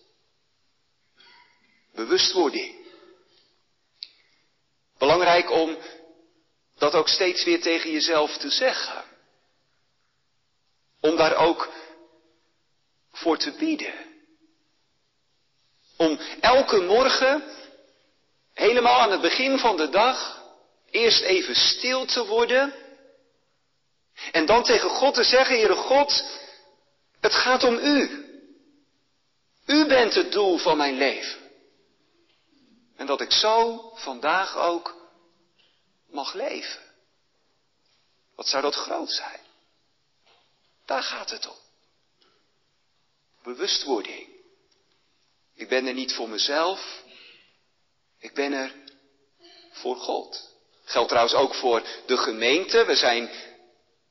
Bewustwording. 1.93 2.87
Belangrijk 4.97 5.51
om 5.51 5.77
dat 6.83 6.95
ook 6.95 7.07
steeds 7.07 7.43
weer 7.43 7.61
tegen 7.61 7.91
jezelf 7.91 8.37
te 8.37 8.49
zeggen. 8.49 9.03
Om 11.01 11.15
daar 11.15 11.35
ook 11.35 11.69
voor 13.11 13.37
te 13.37 13.51
bieden. 13.51 13.93
Om 15.97 16.19
elke 16.39 16.81
morgen, 16.81 17.43
helemaal 18.53 18.99
aan 18.99 19.11
het 19.11 19.21
begin 19.21 19.59
van 19.59 19.77
de 19.77 19.89
dag, 19.89 20.43
eerst 20.89 21.21
even 21.21 21.55
stil 21.55 22.05
te 22.05 22.25
worden. 22.25 22.73
En 24.31 24.45
dan 24.45 24.63
tegen 24.63 24.89
God 24.89 25.13
te 25.13 25.23
zeggen, 25.23 25.55
Heere 25.55 25.75
God, 25.75 26.25
het 27.19 27.33
gaat 27.33 27.63
om 27.63 27.77
U. 27.77 28.25
U 29.65 29.85
bent 29.85 30.13
het 30.13 30.31
doel 30.31 30.57
van 30.57 30.77
mijn 30.77 30.97
leven. 30.97 31.39
En 32.95 33.05
dat 33.05 33.21
ik 33.21 33.31
zo 33.31 33.91
vandaag 33.95 34.57
ook 34.57 35.02
mag 36.13 36.33
leven. 36.33 36.81
Wat 38.35 38.47
zou 38.47 38.61
dat 38.61 38.75
groot 38.75 39.11
zijn? 39.11 39.39
Daar 40.85 41.03
gaat 41.03 41.29
het 41.29 41.47
om. 41.47 41.57
Bewustwording. 43.43 44.27
Ik 45.55 45.67
ben 45.67 45.85
er 45.85 45.93
niet 45.93 46.13
voor 46.13 46.29
mezelf. 46.29 47.03
Ik 48.19 48.33
ben 48.33 48.53
er 48.53 48.75
voor 49.71 49.95
God. 49.95 50.51
Geldt 50.83 51.09
trouwens 51.09 51.35
ook 51.35 51.55
voor 51.55 51.87
de 52.05 52.17
gemeente. 52.17 52.85
We 52.85 52.95
zijn 52.95 53.29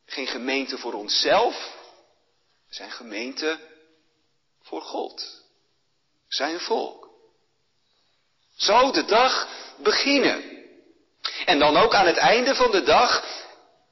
geen 0.07 0.27
gemeente 0.27 0.79
voor 0.79 0.93
onszelf. 0.93 1.77
We 2.69 2.75
zijn 2.75 2.91
gemeente 2.91 3.61
voor 4.63 4.83
God. 4.83 5.43
Zijn 6.29 6.61
volk. 6.61 7.11
Zo 8.57 8.91
de 8.91 9.05
dag 9.05 9.49
beginnen. 9.83 10.52
En 11.45 11.59
dan 11.59 11.77
ook 11.77 11.95
aan 11.95 12.07
het 12.07 12.17
einde 12.17 12.55
van 12.55 12.71
de 12.71 12.83
dag 12.83 13.25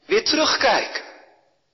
weer 0.06 0.24
terugkijken. 0.24 1.08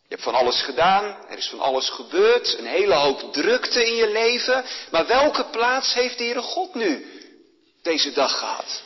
Je 0.08 0.14
hebt 0.14 0.22
van 0.22 0.34
alles 0.34 0.62
gedaan, 0.62 1.26
er 1.28 1.38
is 1.38 1.48
van 1.48 1.60
alles 1.60 1.90
gebeurd, 1.90 2.58
een 2.58 2.66
hele 2.66 2.94
hoop 2.94 3.32
drukte 3.32 3.86
in 3.86 3.94
je 3.94 4.08
leven. 4.08 4.64
Maar 4.90 5.06
welke 5.06 5.44
plaats 5.44 5.94
heeft 5.94 6.18
de 6.18 6.24
Heere 6.24 6.42
God 6.42 6.74
nu 6.74 7.06
deze 7.82 8.12
dag 8.12 8.38
gehad? 8.38 8.82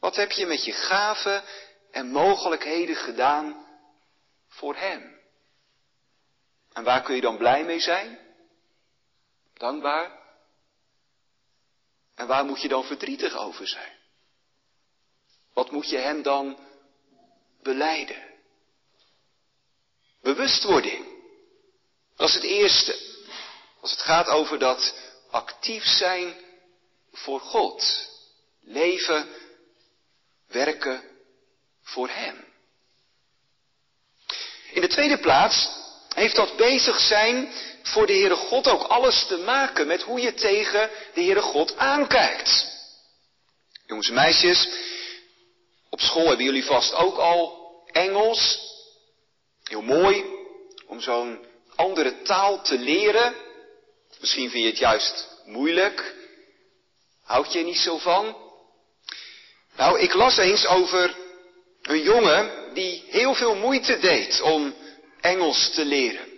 Wat 0.00 0.16
heb 0.16 0.30
je 0.30 0.46
met 0.46 0.64
je 0.64 0.72
gaven 0.72 1.42
en 1.90 2.10
mogelijkheden 2.10 2.96
gedaan 2.96 3.66
voor 4.48 4.76
Hem? 4.76 5.18
En 6.72 6.84
waar 6.84 7.02
kun 7.02 7.14
je 7.14 7.20
dan 7.20 7.36
blij 7.36 7.64
mee 7.64 7.80
zijn? 7.80 8.18
Dankbaar? 9.54 10.18
En 12.14 12.26
waar 12.26 12.44
moet 12.44 12.62
je 12.62 12.68
dan 12.68 12.84
verdrietig 12.84 13.36
over 13.36 13.68
zijn? 13.68 13.99
Wat 15.54 15.70
moet 15.70 15.88
je 15.88 15.96
Hem 15.96 16.22
dan 16.22 16.58
beleiden? 17.62 18.28
Bewustwording. 20.22 21.06
Dat 22.16 22.28
is 22.28 22.34
het 22.34 22.44
eerste. 22.44 22.98
Als 23.80 23.90
het 23.90 24.00
gaat 24.00 24.26
over 24.26 24.58
dat 24.58 24.94
actief 25.30 25.84
zijn 25.84 26.34
voor 27.12 27.40
God. 27.40 28.08
Leven, 28.62 29.28
werken 30.48 31.02
voor 31.82 32.08
Hem. 32.08 32.44
In 34.72 34.80
de 34.80 34.88
tweede 34.88 35.18
plaats 35.18 35.68
heeft 36.14 36.36
dat 36.36 36.56
bezig 36.56 37.00
zijn 37.00 37.52
voor 37.82 38.06
de 38.06 38.12
Heere 38.12 38.36
God 38.36 38.68
ook 38.68 38.82
alles 38.82 39.26
te 39.26 39.36
maken 39.36 39.86
met 39.86 40.02
hoe 40.02 40.20
je 40.20 40.34
tegen 40.34 40.90
de 41.14 41.20
Heere 41.20 41.40
God 41.40 41.76
aankijkt. 41.76 42.78
Jongens 43.86 44.08
en 44.08 44.14
meisjes, 44.14 44.68
op 46.00 46.06
school 46.06 46.26
hebben 46.26 46.44
jullie 46.44 46.64
vast 46.64 46.94
ook 46.94 47.16
al 47.16 47.58
Engels, 47.86 48.68
Heel 49.64 49.82
mooi 49.82 50.24
om 50.86 51.00
zo'n 51.00 51.44
andere 51.76 52.22
taal 52.22 52.62
te 52.62 52.78
leren. 52.78 53.34
Misschien 54.20 54.50
vind 54.50 54.64
je 54.64 54.70
het 54.70 54.78
juist 54.78 55.28
moeilijk. 55.44 56.14
Houd 57.22 57.52
je 57.52 57.58
er 57.58 57.64
niet 57.64 57.78
zo 57.78 57.98
van? 57.98 58.36
Nou, 59.76 60.00
ik 60.00 60.14
las 60.14 60.36
eens 60.36 60.66
over 60.66 61.16
een 61.82 62.02
jongen 62.02 62.74
die 62.74 63.04
heel 63.06 63.34
veel 63.34 63.54
moeite 63.54 63.98
deed 63.98 64.40
om 64.40 64.74
Engels 65.20 65.70
te 65.74 65.84
leren. 65.84 66.28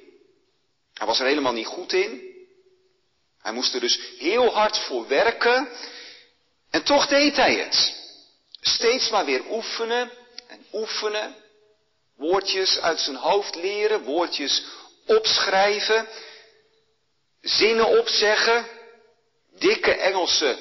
Hij 0.94 1.06
was 1.06 1.20
er 1.20 1.26
helemaal 1.26 1.52
niet 1.52 1.66
goed 1.66 1.92
in. 1.92 2.22
Hij 3.38 3.52
moest 3.52 3.74
er 3.74 3.80
dus 3.80 4.00
heel 4.18 4.52
hard 4.52 4.78
voor 4.78 5.08
werken. 5.08 5.68
En 6.70 6.82
toch 6.82 7.06
deed 7.06 7.36
hij 7.36 7.54
het. 7.54 8.01
Steeds 8.64 9.10
maar 9.10 9.24
weer 9.24 9.50
oefenen 9.50 10.10
en 10.46 10.66
oefenen 10.72 11.34
woordjes 12.16 12.78
uit 12.80 13.00
zijn 13.00 13.16
hoofd 13.16 13.54
leren, 13.54 14.02
woordjes 14.02 14.64
opschrijven, 15.06 16.08
zinnen 17.40 17.86
opzeggen, 17.98 18.66
dikke 19.58 19.94
Engelse 19.94 20.58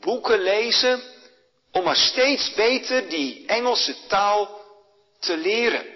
boeken 0.00 0.40
lezen, 0.42 1.02
om 1.72 1.84
maar 1.84 1.96
steeds 1.96 2.54
beter 2.54 3.08
die 3.08 3.46
Engelse 3.46 3.96
taal 4.06 4.62
te 5.18 5.36
leren. 5.36 5.86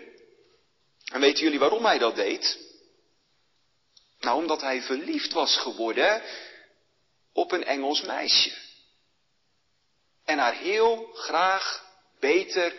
En 1.13 1.21
weten 1.21 1.43
jullie 1.43 1.59
waarom 1.59 1.85
hij 1.85 1.99
dat 1.99 2.15
deed? 2.17 2.59
Nou, 4.21 4.37
omdat 4.37 4.61
hij 4.61 4.83
verliefd 4.83 5.33
was 5.33 5.57
geworden 5.57 6.23
op 7.33 7.53
een 7.53 7.65
Engels 7.65 8.03
meisje. 8.03 8.53
En 10.29 10.39
haar 10.39 10.55
heel 10.55 11.11
graag 11.15 11.85
beter 12.21 12.75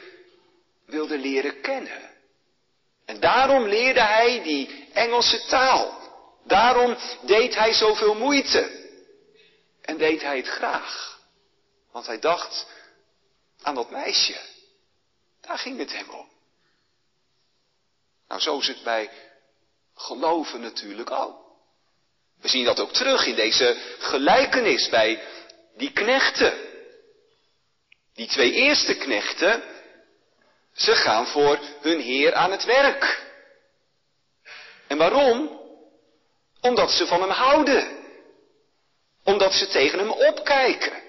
wilde 0.86 1.18
leren 1.18 1.62
kennen. 1.62 2.10
En 3.06 3.20
daarom 3.20 3.68
leerde 3.68 4.02
hij 4.02 4.42
die 4.44 4.88
Engelse 4.94 5.46
taal. 5.46 5.98
Daarom 6.44 6.98
deed 7.22 7.56
hij 7.56 7.74
zoveel 7.74 8.16
moeite. 8.16 8.88
En 9.82 9.98
deed 9.98 10.22
hij 10.22 10.38
het 10.38 10.48
graag. 10.48 11.20
Want 11.92 12.06
hij 12.06 12.20
dacht 12.20 12.68
aan 13.62 13.76
dat 13.76 13.90
meisje. 13.90 14.40
Daar 15.42 15.58
ging 15.58 15.78
het 15.80 15.94
hem 15.94 16.10
om. 16.10 16.30
Nou, 18.28 18.42
zo 18.42 18.60
is 18.60 18.68
het 18.68 18.84
bij 18.84 19.10
geloven 19.96 20.62
natuurlijk 20.62 21.12
ook. 21.12 21.38
We 22.42 22.48
zien 22.48 22.66
dat 22.66 22.80
ook 22.80 22.94
terug 22.94 23.26
in 23.26 23.36
deze 23.36 23.96
gelijkenis 24.00 24.90
bij 24.90 25.24
die 25.78 25.92
knechten. 25.92 26.69
Die 28.20 28.28
twee 28.28 28.52
eerste 28.52 28.96
knechten, 28.96 29.64
ze 30.74 30.96
gaan 30.96 31.28
voor 31.28 31.60
hun 31.82 32.00
Heer 32.00 32.34
aan 32.34 32.52
het 32.52 32.66
werk. 32.66 33.28
En 34.88 34.98
waarom? 34.98 35.60
Omdat 36.62 36.92
ze 36.92 37.08
van 37.08 37.22
hem 37.22 37.30
houden. 37.30 37.98
Omdat 39.24 39.54
ze 39.54 39.68
tegen 39.68 40.00
hem 40.00 40.12
opkijken. 40.12 41.04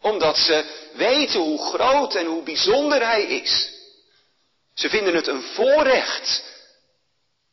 Omdat 0.00 0.36
ze 0.36 0.88
weten 0.94 1.40
hoe 1.40 1.58
groot 1.58 2.14
en 2.14 2.26
hoe 2.26 2.42
bijzonder 2.42 3.06
hij 3.06 3.22
is. 3.22 3.72
Ze 4.74 4.88
vinden 4.88 5.14
het 5.14 5.26
een 5.26 5.42
voorrecht 5.42 6.44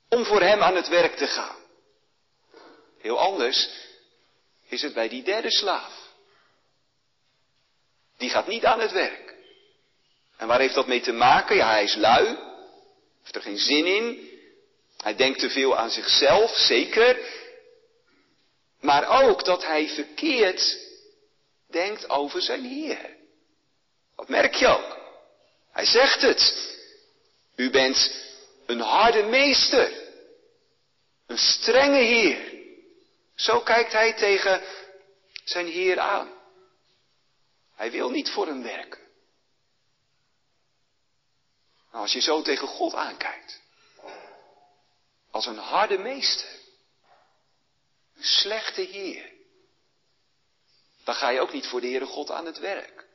om 0.10 0.26
voor 0.26 0.42
hem 0.42 0.62
aan 0.62 0.76
het 0.76 0.88
werk 0.88 1.16
te 1.16 1.28
gaan. 1.28 1.58
Heel 3.00 3.20
anders 3.20 3.70
is 4.68 4.82
het 4.82 4.94
bij 4.94 5.10
die 5.10 5.24
derde 5.24 5.52
slaaf. 5.52 6.03
Die 8.18 8.30
gaat 8.30 8.48
niet 8.48 8.66
aan 8.66 8.80
het 8.80 8.92
werk. 8.92 9.34
En 10.38 10.48
waar 10.48 10.60
heeft 10.60 10.74
dat 10.74 10.88
mee 10.88 11.02
te 11.02 11.12
maken? 11.12 11.56
Ja, 11.56 11.70
hij 11.70 11.84
is 11.84 11.96
lui. 11.96 12.26
Heeft 13.22 13.36
er 13.36 13.42
geen 13.42 13.58
zin 13.58 13.86
in. 13.86 14.30
Hij 14.98 15.16
denkt 15.16 15.40
te 15.40 15.50
veel 15.50 15.78
aan 15.78 15.90
zichzelf, 15.90 16.56
zeker. 16.56 17.18
Maar 18.82 19.24
ook 19.24 19.46
dat 19.46 19.66
hij 19.66 19.88
verkeerd 19.90 20.78
denkt 21.70 22.10
over 22.10 22.42
zijn 22.42 22.64
Heer. 22.64 23.10
Dat 24.16 24.30
merk 24.30 24.54
je 24.54 24.68
ook. 24.68 24.98
Hij 25.72 25.86
zegt 25.86 26.22
het. 26.22 26.72
U 27.56 27.70
bent 27.70 28.12
een 28.66 28.80
harde 28.80 29.24
meester. 29.24 29.92
Een 31.28 31.38
strenge 31.38 32.02
Heer. 32.02 32.62
Zo 33.36 33.60
kijkt 33.60 33.92
hij 33.92 34.14
tegen 34.14 34.62
zijn 35.44 35.68
Heer 35.68 36.00
aan. 36.00 36.33
Hij 37.76 37.92
wil 37.92 38.10
niet 38.10 38.30
voor 38.30 38.48
hem 38.48 38.64
werken. 38.64 39.02
Nou, 41.92 42.04
als 42.04 42.14
je 42.14 42.22
zo 42.22 42.42
tegen 42.42 42.68
God 42.68 42.94
aankijkt, 42.94 43.62
als 45.32 45.46
een 45.46 45.58
harde 45.58 45.98
meester, 45.98 46.50
een 48.16 48.24
slechte 48.24 48.82
Heer, 48.82 49.32
dan 51.04 51.16
ga 51.16 51.30
je 51.30 51.40
ook 51.40 51.54
niet 51.54 51.68
voor 51.68 51.82
de 51.82 51.88
Heere 51.88 52.06
God 52.06 52.32
aan 52.32 52.46
het 52.46 52.60
werk. 52.60 53.06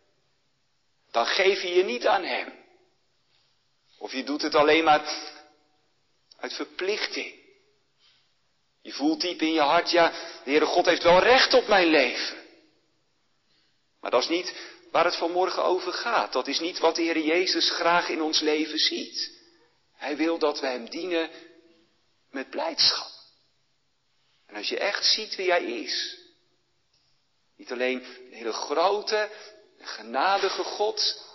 Dan 1.10 1.26
geef 1.26 1.62
je 1.62 1.74
je 1.74 1.84
niet 1.84 2.06
aan 2.06 2.24
Hem. 2.24 2.64
Of 3.98 4.12
je 4.12 4.24
doet 4.24 4.42
het 4.42 4.54
alleen 4.54 4.84
maar 4.84 5.36
uit 6.36 6.52
verplichting. 6.52 7.34
Je 8.82 8.92
voelt 8.92 9.20
diep 9.20 9.42
in 9.42 9.52
je 9.52 9.60
hart, 9.60 9.90
ja, 9.90 10.10
de 10.10 10.50
Heere 10.50 10.66
God 10.66 10.86
heeft 10.86 11.02
wel 11.02 11.22
recht 11.22 11.54
op 11.54 11.68
mijn 11.68 11.86
leven. 11.86 12.47
Maar 14.08 14.20
dat 14.20 14.30
is 14.30 14.36
niet 14.36 14.54
waar 14.90 15.04
het 15.04 15.16
vanmorgen 15.16 15.64
over 15.64 15.92
gaat. 15.92 16.32
Dat 16.32 16.46
is 16.46 16.60
niet 16.60 16.78
wat 16.78 16.96
de 16.96 17.02
Heer 17.02 17.18
Jezus 17.18 17.70
graag 17.70 18.08
in 18.08 18.22
ons 18.22 18.40
leven 18.40 18.78
ziet. 18.78 19.32
Hij 19.96 20.16
wil 20.16 20.38
dat 20.38 20.60
we 20.60 20.66
Hem 20.66 20.90
dienen 20.90 21.30
met 22.30 22.50
blijdschap. 22.50 23.10
En 24.46 24.56
als 24.56 24.68
je 24.68 24.78
echt 24.78 25.04
ziet 25.04 25.36
wie 25.36 25.50
Hij 25.50 25.64
is. 25.64 26.18
Niet 27.56 27.72
alleen 27.72 28.04
een 28.04 28.32
hele 28.32 28.52
grote, 28.52 29.30
genadige 29.80 30.62
God. 30.62 31.26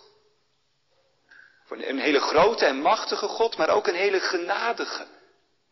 Een 1.69 1.99
hele 1.99 2.19
grote 2.19 2.65
en 2.65 2.81
machtige 2.81 3.27
God, 3.27 3.57
maar 3.57 3.69
ook 3.69 3.87
een 3.87 3.95
hele 3.95 4.19
genadige 4.19 5.07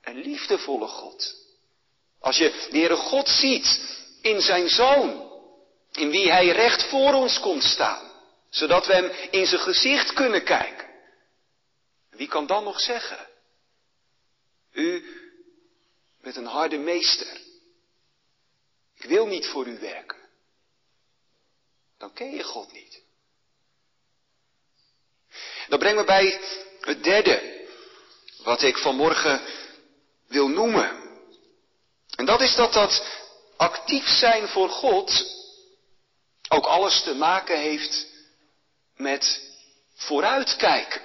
en 0.01 0.15
liefdevolle 0.15 0.87
God. 0.87 1.35
Als 2.19 2.37
je 2.37 2.67
de 2.71 2.77
Heere 2.77 2.95
God 2.95 3.29
ziet 3.29 3.97
in 4.21 4.41
zijn 4.41 4.69
Zoon, 4.69 5.30
in 5.91 6.10
wie 6.10 6.32
Hij 6.32 6.47
recht 6.47 6.84
voor 6.84 7.13
ons 7.13 7.39
komt 7.39 7.63
staan, 7.63 8.12
zodat 8.49 8.86
we 8.86 8.93
Hem 8.93 9.12
in 9.32 9.45
zijn 9.45 9.62
gezicht 9.62 10.13
kunnen 10.13 10.43
kijken. 10.43 10.89
Wie 12.10 12.27
kan 12.27 12.45
dan 12.45 12.63
nog 12.63 12.80
zeggen, 12.80 13.27
u 14.71 15.04
bent 16.21 16.36
een 16.36 16.45
harde 16.45 16.77
meester, 16.77 17.41
ik 18.95 19.06
wil 19.06 19.25
niet 19.25 19.47
voor 19.47 19.67
u 19.67 19.80
werken. 19.80 20.19
Dan 21.97 22.13
ken 22.13 22.32
je 22.32 22.43
God 22.43 22.71
niet. 22.71 23.01
Dat 25.67 25.80
brengt 25.80 25.97
me 25.97 26.06
bij 26.06 26.39
het 26.80 27.04
derde, 27.04 27.67
wat 28.43 28.62
ik 28.62 28.77
vanmorgen 28.77 29.41
wil 30.27 30.47
noemen. 30.47 31.01
En 32.15 32.25
dat 32.25 32.41
is 32.41 32.56
dat 32.56 32.73
dat 32.73 33.06
actief 33.58 34.08
zijn 34.08 34.47
voor 34.47 34.69
God 34.69 35.25
ook 36.51 36.65
alles 36.65 37.03
te 37.03 37.13
maken 37.13 37.59
heeft 37.59 38.07
met 38.95 39.41
vooruitkijken. 39.95 41.01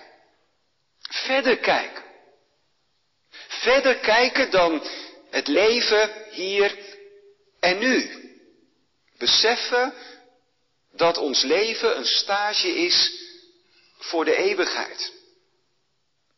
Verder 1.00 1.59
kijken. 1.59 2.04
Verder 3.48 3.96
kijken 3.96 4.50
dan 4.50 4.82
het 5.30 5.46
leven 5.46 6.12
hier 6.30 6.78
en 7.61 7.78
nu. 7.78 8.24
Beseffen 9.18 9.94
dat 10.92 11.18
ons 11.18 11.42
leven 11.42 11.96
een 11.96 12.06
stage 12.06 12.68
is 12.68 13.12
voor 13.98 14.24
de 14.24 14.37
eeuwigheid. 14.37 15.12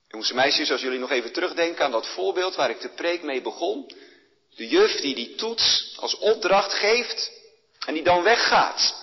Jongens 0.09 0.31
en 0.31 0.37
meisjes, 0.37 0.71
als 0.71 0.81
jullie 0.81 0.99
nog 0.99 1.11
even 1.11 1.33
terugdenken 1.33 1.85
aan 1.85 1.91
dat 1.91 2.07
voorbeeld 2.07 2.55
waar 2.55 2.71
ik 2.71 2.81
de 2.81 2.89
preek 2.89 3.23
mee 3.23 3.41
begon. 3.41 3.93
De 4.55 4.69
juf 4.69 5.01
die 5.01 5.15
die 5.15 5.35
toets 5.35 5.95
als 5.97 6.19
opdracht 6.19 6.73
geeft 6.73 7.38
en 7.89 7.95
die 7.95 8.03
dan 8.03 8.23
weggaat. 8.23 8.95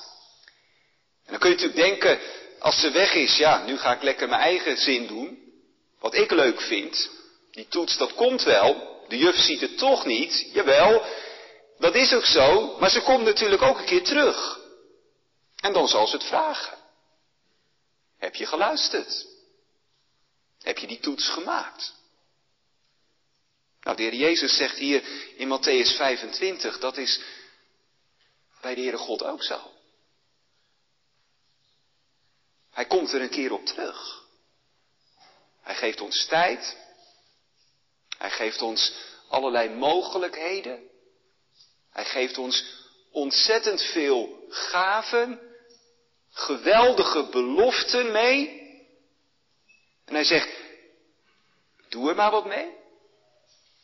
En 1.26 1.32
dan 1.32 1.40
kun 1.40 1.50
je 1.50 1.56
natuurlijk 1.56 1.88
denken, 1.88 2.20
als 2.60 2.80
ze 2.80 2.92
weg 2.92 3.14
is, 3.14 3.38
ja, 3.38 3.64
nu 3.64 3.78
ga 3.78 3.94
ik 3.94 4.02
lekker 4.02 4.30
mijn 4.30 4.42
eigen 4.42 4.78
zin 4.78 5.08
doen. 5.08 5.54
Wat 6.00 6.16
ik 6.16 6.32
leuk 6.32 6.62
vind. 6.62 7.10
Die 7.52 7.68
toets, 7.68 7.98
dat 7.98 8.14
komt 8.14 8.44
wel. 8.44 9.04
De 9.08 9.18
juf 9.18 9.36
ziet 9.36 9.62
het 9.62 9.78
toch 9.78 10.06
niet. 10.06 10.50
Jawel, 10.54 11.06
dat 11.78 11.96
is 11.96 12.14
ook 12.14 12.26
zo. 12.26 12.78
Maar 12.80 12.90
ze 12.90 13.02
komt 13.02 13.24
natuurlijk 13.24 13.62
ook 13.62 13.78
een 13.80 13.86
keer 13.86 14.04
terug. 14.04 14.60
En 15.60 15.74
dan 15.74 15.88
zal 15.88 16.08
ze 16.08 16.16
het 16.16 16.26
vragen. 16.26 16.78
Heb 18.18 18.36
je 18.36 18.46
geluisterd? 18.46 19.26
Heb 20.62 20.78
je 20.78 20.88
die 20.88 21.00
toets 21.00 21.30
gemaakt? 21.30 21.94
Nou, 23.82 23.98
de 23.98 24.04
Heer 24.04 24.16
Jezus 24.16 24.58
zegt 24.58 24.78
hier 24.78 25.04
in 25.36 25.60
Matthäus 25.60 25.98
25, 25.98 26.80
dat 26.80 26.98
is 26.98 27.20
bij 28.66 28.76
de 28.76 28.82
Heere 28.82 28.98
God 28.98 29.24
ook 29.24 29.44
zo. 29.44 29.72
Hij 32.72 32.86
komt 32.86 33.14
er 33.14 33.22
een 33.22 33.30
keer 33.30 33.52
op 33.52 33.66
terug. 33.66 34.24
Hij 35.62 35.76
geeft 35.76 36.02
ons 36.02 36.26
tijd. 36.26 36.78
Hij 38.18 38.30
geeft 38.30 38.62
ons 38.62 38.94
allerlei 39.30 39.70
mogelijkheden. 39.70 40.90
Hij 41.92 42.06
geeft 42.06 42.38
ons 42.38 42.64
ontzettend 43.12 43.82
veel 43.82 44.46
gaven, 44.50 45.40
geweldige 46.30 47.30
beloften 47.30 48.12
mee. 48.12 48.48
En 50.06 50.14
hij 50.14 50.24
zegt, 50.24 50.50
doe 51.90 52.10
er 52.10 52.16
maar 52.16 52.32
wat 52.32 52.46
mee. 52.46 52.78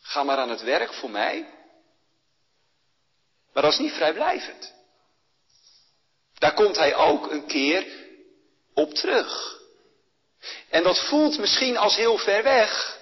Ga 0.02 0.24
maar 0.24 0.38
aan 0.38 0.50
het 0.50 0.62
werk 0.62 0.94
voor 0.94 1.10
mij. 1.10 1.61
Maar 3.54 3.64
dat 3.64 3.72
is 3.72 3.80
niet 3.80 3.94
vrijblijvend. 3.94 4.74
Daar 6.34 6.54
komt 6.54 6.76
hij 6.76 6.96
ook 6.96 7.32
een 7.32 7.46
keer 7.46 7.88
op 8.74 8.94
terug. 8.94 9.60
En 10.70 10.84
dat 10.84 11.00
voelt 11.00 11.38
misschien 11.38 11.78
als 11.78 11.96
heel 11.96 12.18
ver 12.18 12.44
weg. 12.44 13.00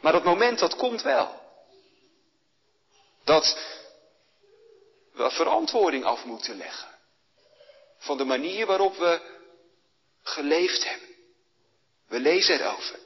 Maar 0.00 0.12
dat 0.12 0.24
moment 0.24 0.58
dat 0.58 0.76
komt 0.76 1.02
wel. 1.02 1.42
Dat 3.24 3.58
we 5.12 5.30
verantwoording 5.30 6.04
af 6.04 6.24
moeten 6.24 6.56
leggen. 6.56 6.88
Van 7.98 8.16
de 8.16 8.24
manier 8.24 8.66
waarop 8.66 8.96
we 8.96 9.20
geleefd 10.22 10.84
hebben. 10.84 11.08
We 12.08 12.20
lezen 12.20 12.60
erover. 12.60 12.98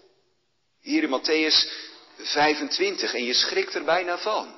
Hier 0.80 1.02
in 1.02 1.20
Matthäus 1.20 1.70
25 2.16 3.14
en 3.14 3.24
je 3.24 3.34
schrikt 3.34 3.74
er 3.74 3.84
bijna 3.84 4.18
van. 4.18 4.57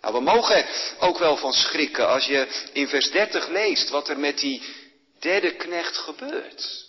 Nou, 0.00 0.14
we 0.14 0.20
mogen 0.20 0.66
ook 0.98 1.18
wel 1.18 1.36
van 1.36 1.52
schrikken 1.52 2.08
als 2.08 2.26
je 2.26 2.68
in 2.72 2.88
vers 2.88 3.10
30 3.10 3.48
leest 3.48 3.88
wat 3.88 4.08
er 4.08 4.18
met 4.18 4.38
die 4.38 4.62
derde 5.18 5.56
knecht 5.56 5.96
gebeurt. 5.96 6.88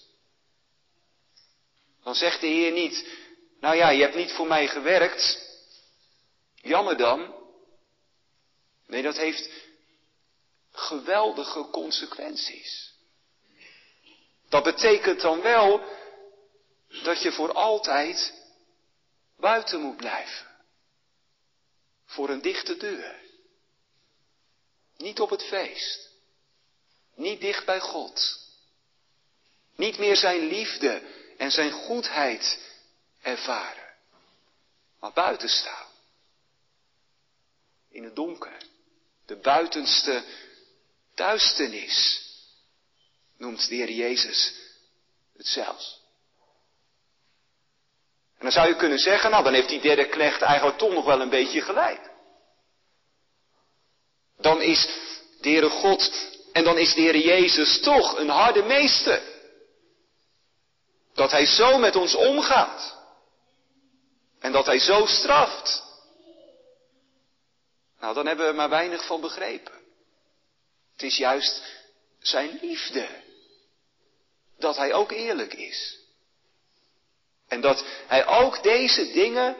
Dan 2.03 2.15
zegt 2.15 2.41
de 2.41 2.47
Heer 2.47 2.71
niet, 2.71 3.07
nou 3.59 3.75
ja, 3.75 3.89
je 3.89 4.01
hebt 4.01 4.15
niet 4.15 4.31
voor 4.31 4.47
mij 4.47 4.67
gewerkt. 4.67 5.49
Jammer 6.55 6.97
dan. 6.97 7.35
Nee, 8.87 9.01
dat 9.01 9.17
heeft 9.17 9.49
geweldige 10.71 11.67
consequenties. 11.71 12.93
Dat 14.49 14.63
betekent 14.63 15.21
dan 15.21 15.41
wel 15.41 15.83
dat 17.03 17.21
je 17.21 17.31
voor 17.31 17.51
altijd 17.53 18.33
buiten 19.37 19.81
moet 19.81 19.97
blijven. 19.97 20.50
Voor 22.11 22.29
een 22.29 22.41
dichte 22.41 22.77
deur. 22.77 23.15
Niet 24.97 25.19
op 25.19 25.29
het 25.29 25.43
feest. 25.43 26.09
Niet 27.15 27.41
dicht 27.41 27.65
bij 27.65 27.79
God. 27.79 28.39
Niet 29.75 29.97
meer 29.97 30.15
zijn 30.15 30.47
liefde 30.47 31.01
en 31.37 31.51
zijn 31.51 31.71
goedheid 31.71 32.59
ervaren. 33.21 33.95
Maar 34.99 35.13
buiten 35.13 35.49
staan. 35.49 35.87
In 37.89 38.03
het 38.03 38.15
donker. 38.15 38.57
De 39.25 39.35
buitenste 39.35 40.23
duisternis. 41.15 42.25
Noemt 43.37 43.67
de 43.67 43.75
Heer 43.75 43.91
Jezus 43.91 44.53
het 45.37 45.47
zelfs. 45.47 46.00
En 48.41 48.47
dan 48.47 48.55
zou 48.55 48.67
je 48.67 48.75
kunnen 48.75 48.99
zeggen, 48.99 49.31
nou 49.31 49.43
dan 49.43 49.53
heeft 49.53 49.69
die 49.69 49.81
derde 49.81 50.07
knecht 50.07 50.41
eigenlijk 50.41 50.77
toch 50.77 50.91
nog 50.91 51.05
wel 51.05 51.21
een 51.21 51.29
beetje 51.29 51.61
gelijk. 51.61 52.11
Dan 54.37 54.61
is 54.61 54.89
de 55.41 55.49
Heere 55.49 55.69
God 55.69 56.11
en 56.51 56.63
dan 56.63 56.77
is 56.77 56.93
de 56.93 57.01
Heer 57.01 57.17
Jezus 57.17 57.79
toch 57.81 58.17
een 58.17 58.29
harde 58.29 58.63
meester. 58.63 59.21
Dat 61.13 61.31
Hij 61.31 61.45
zo 61.45 61.77
met 61.77 61.95
ons 61.95 62.15
omgaat. 62.15 62.97
En 64.39 64.51
dat 64.51 64.65
Hij 64.65 64.79
zo 64.79 65.05
straft. 65.05 65.83
Nou, 67.99 68.13
dan 68.13 68.25
hebben 68.25 68.47
we 68.47 68.53
maar 68.53 68.69
weinig 68.69 69.05
van 69.05 69.21
begrepen. 69.21 69.73
Het 70.91 71.01
is 71.01 71.17
juist 71.17 71.63
Zijn 72.19 72.59
liefde. 72.61 73.07
Dat 74.57 74.77
Hij 74.77 74.93
ook 74.93 75.11
eerlijk 75.11 75.53
is. 75.53 76.00
En 77.51 77.61
dat 77.61 77.85
Hij 78.07 78.25
ook 78.27 78.63
deze 78.63 79.11
dingen 79.11 79.55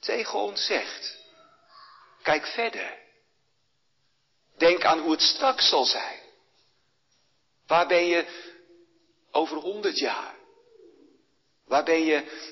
tegen 0.00 0.38
ons 0.38 0.66
zegt. 0.66 1.18
Kijk 2.22 2.46
verder. 2.46 2.98
Denk 4.58 4.84
aan 4.84 4.98
hoe 4.98 5.10
het 5.10 5.20
straks 5.20 5.68
zal 5.68 5.84
zijn. 5.84 6.20
Waar 7.66 7.86
ben 7.86 8.06
je 8.06 8.26
over 9.30 9.56
honderd 9.56 9.98
jaar? 9.98 10.34
Waar 11.66 11.84
ben 11.84 12.04
je 12.04 12.48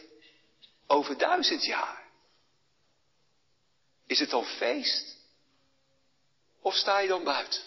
over 0.86 1.18
duizend 1.18 1.64
jaar? 1.64 2.02
Is 4.06 4.18
het 4.18 4.30
dan 4.30 4.44
feest? 4.44 5.16
Of 6.62 6.74
sta 6.74 6.98
je 6.98 7.08
dan 7.08 7.24
buiten? 7.24 7.62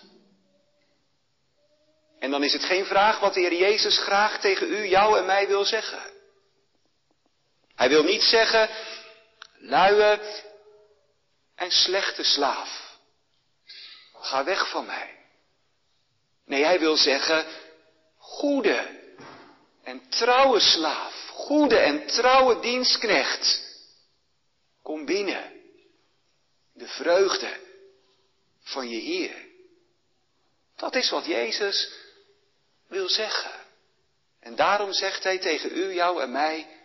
En 2.20 2.32
dan 2.32 2.44
is 2.44 2.54
het 2.54 2.64
geen 2.64 2.86
vraag 2.86 3.20
wat 3.20 3.34
de 3.34 3.40
Heer 3.40 3.56
Jezus 3.56 3.98
graag 3.98 4.40
tegen 4.40 4.72
u, 4.72 4.88
jou 4.88 5.18
en 5.18 5.26
mij 5.26 5.48
wil 5.48 5.66
zeggen. 5.66 6.11
Hij 7.82 7.90
wil 7.90 8.04
niet 8.04 8.24
zeggen, 8.24 8.70
luie 9.58 10.20
en 11.56 11.72
slechte 11.72 12.24
slaaf. 12.24 12.98
Ga 14.14 14.44
weg 14.44 14.70
van 14.70 14.86
mij. 14.86 15.18
Nee, 16.46 16.64
hij 16.64 16.80
wil 16.80 16.98
zeggen, 16.98 17.46
goede 18.18 19.00
en 19.84 20.10
trouwe 20.10 20.60
slaaf, 20.60 21.28
goede 21.28 21.78
en 21.78 22.06
trouwe 22.08 22.60
dienstknecht. 22.60 23.64
Kom 24.84 25.06
binnen. 25.06 25.52
De 26.74 26.88
vreugde 26.88 27.60
van 28.60 28.90
je 28.90 29.00
Heer. 29.00 29.46
Dat 30.76 30.96
is 30.96 31.10
wat 31.10 31.26
Jezus 31.26 31.92
wil 32.88 33.10
zeggen. 33.10 33.52
En 34.40 34.56
daarom 34.56 34.94
zegt 34.94 35.24
hij 35.24 35.38
tegen 35.38 35.78
u, 35.78 35.94
jou 35.94 36.22
en 36.22 36.32
mij, 36.32 36.81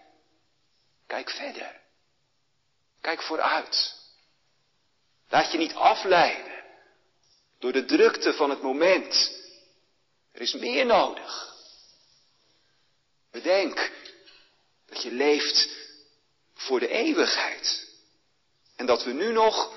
kijk 1.06 1.30
verder. 1.30 1.80
Kijk 3.00 3.22
vooruit. 3.22 3.94
Laat 5.28 5.52
je 5.52 5.58
niet 5.58 5.74
afleiden 5.74 6.64
door 7.58 7.72
de 7.72 7.84
drukte 7.84 8.32
van 8.32 8.50
het 8.50 8.62
moment. 8.62 9.40
Er 10.32 10.40
is 10.40 10.54
meer 10.54 10.86
nodig. 10.86 11.54
Bedenk 13.30 13.90
dat 14.86 15.02
je 15.02 15.12
leeft 15.12 15.68
voor 16.54 16.80
de 16.80 16.88
eeuwigheid. 16.88 17.88
En 18.76 18.86
dat 18.86 19.04
we 19.04 19.12
nu 19.12 19.32
nog 19.32 19.72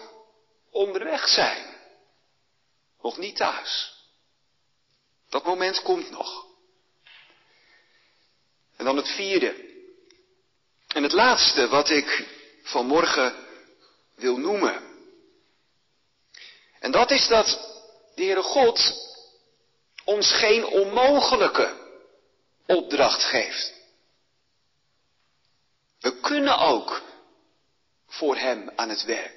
onderweg 0.69 1.27
zijn. 1.27 1.77
Nog 3.01 3.17
niet 3.17 3.35
thuis. 3.35 3.97
Dat 5.29 5.43
moment 5.43 5.81
komt 5.81 6.09
nog. 6.09 6.45
En 8.75 8.85
dan 8.85 8.97
het 8.97 9.07
vierde. 9.07 9.68
En 10.99 11.05
het 11.05 11.13
laatste 11.13 11.67
wat 11.67 11.89
ik 11.89 12.27
vanmorgen 12.63 13.35
wil 14.15 14.37
noemen. 14.37 14.81
En 16.79 16.91
dat 16.91 17.11
is 17.11 17.27
dat 17.27 17.45
de 18.15 18.23
Heere 18.23 18.41
God 18.41 18.93
ons 20.03 20.31
geen 20.31 20.65
onmogelijke 20.65 21.73
opdracht 22.65 23.23
geeft. 23.23 23.73
We 25.99 26.19
kunnen 26.19 26.57
ook 26.57 27.01
voor 28.07 28.37
Hem 28.37 28.71
aan 28.75 28.89
het 28.89 29.03
werk. 29.03 29.35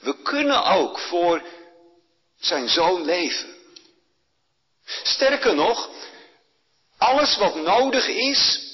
We 0.00 0.22
kunnen 0.22 0.64
ook 0.64 0.98
voor 0.98 1.42
Zijn 2.38 2.68
Zoon 2.68 3.04
leven. 3.04 3.54
Sterker 5.02 5.54
nog, 5.54 5.90
alles 6.98 7.36
wat 7.36 7.54
nodig 7.54 8.06
is 8.06 8.65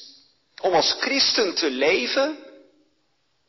om 0.62 0.74
als 0.74 0.96
christen 1.00 1.54
te 1.54 1.70
leven, 1.70 2.38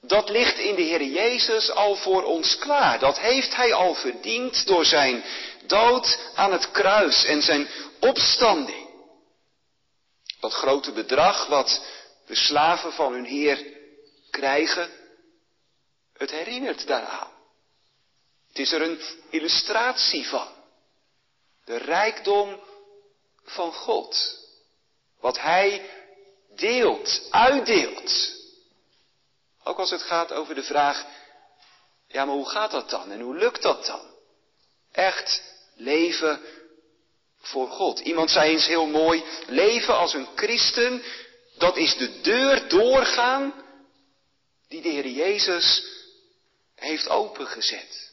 dat 0.01 0.29
ligt 0.29 0.57
in 0.57 0.75
de 0.75 0.81
Heer 0.81 1.03
Jezus 1.03 1.71
al 1.71 1.95
voor 1.95 2.23
ons 2.23 2.57
klaar. 2.57 2.99
Dat 2.99 3.19
heeft 3.19 3.55
Hij 3.55 3.73
al 3.73 3.93
verdiend 3.93 4.65
door 4.65 4.85
Zijn 4.85 5.23
dood 5.65 6.19
aan 6.35 6.51
het 6.51 6.71
kruis 6.71 7.25
en 7.25 7.41
Zijn 7.41 7.67
opstanding. 7.99 8.87
Dat 10.39 10.53
grote 10.53 10.91
bedrag 10.91 11.47
wat 11.47 11.85
de 12.25 12.35
slaven 12.35 12.93
van 12.93 13.13
hun 13.13 13.25
Heer 13.25 13.65
krijgen, 14.29 14.89
het 16.17 16.31
herinnert 16.31 16.87
daaraan. 16.87 17.31
Het 18.47 18.59
is 18.59 18.71
er 18.71 18.81
een 18.81 19.01
illustratie 19.29 20.27
van. 20.27 20.47
De 21.65 21.77
rijkdom 21.77 22.59
van 23.43 23.73
God. 23.73 24.39
Wat 25.19 25.39
Hij 25.39 25.89
deelt, 26.55 27.27
uitdeelt. 27.29 28.31
Ook 29.63 29.79
als 29.79 29.89
het 29.89 30.01
gaat 30.01 30.31
over 30.31 30.55
de 30.55 30.63
vraag, 30.63 31.05
ja 32.07 32.25
maar 32.25 32.35
hoe 32.35 32.49
gaat 32.49 32.71
dat 32.71 32.89
dan 32.89 33.11
en 33.11 33.21
hoe 33.21 33.37
lukt 33.37 33.61
dat 33.61 33.85
dan? 33.85 34.11
Echt 34.91 35.43
leven 35.75 36.41
voor 37.37 37.69
God. 37.69 37.99
Iemand 37.99 38.29
zei 38.29 38.51
eens 38.51 38.67
heel 38.67 38.85
mooi, 38.85 39.23
leven 39.47 39.97
als 39.97 40.13
een 40.13 40.27
christen, 40.35 41.03
dat 41.57 41.77
is 41.77 41.97
de 41.97 42.21
deur 42.21 42.69
doorgaan 42.69 43.53
die 44.67 44.81
de 44.81 44.89
Heer 44.89 45.07
Jezus 45.07 45.83
heeft 46.75 47.09
opengezet. 47.09 48.11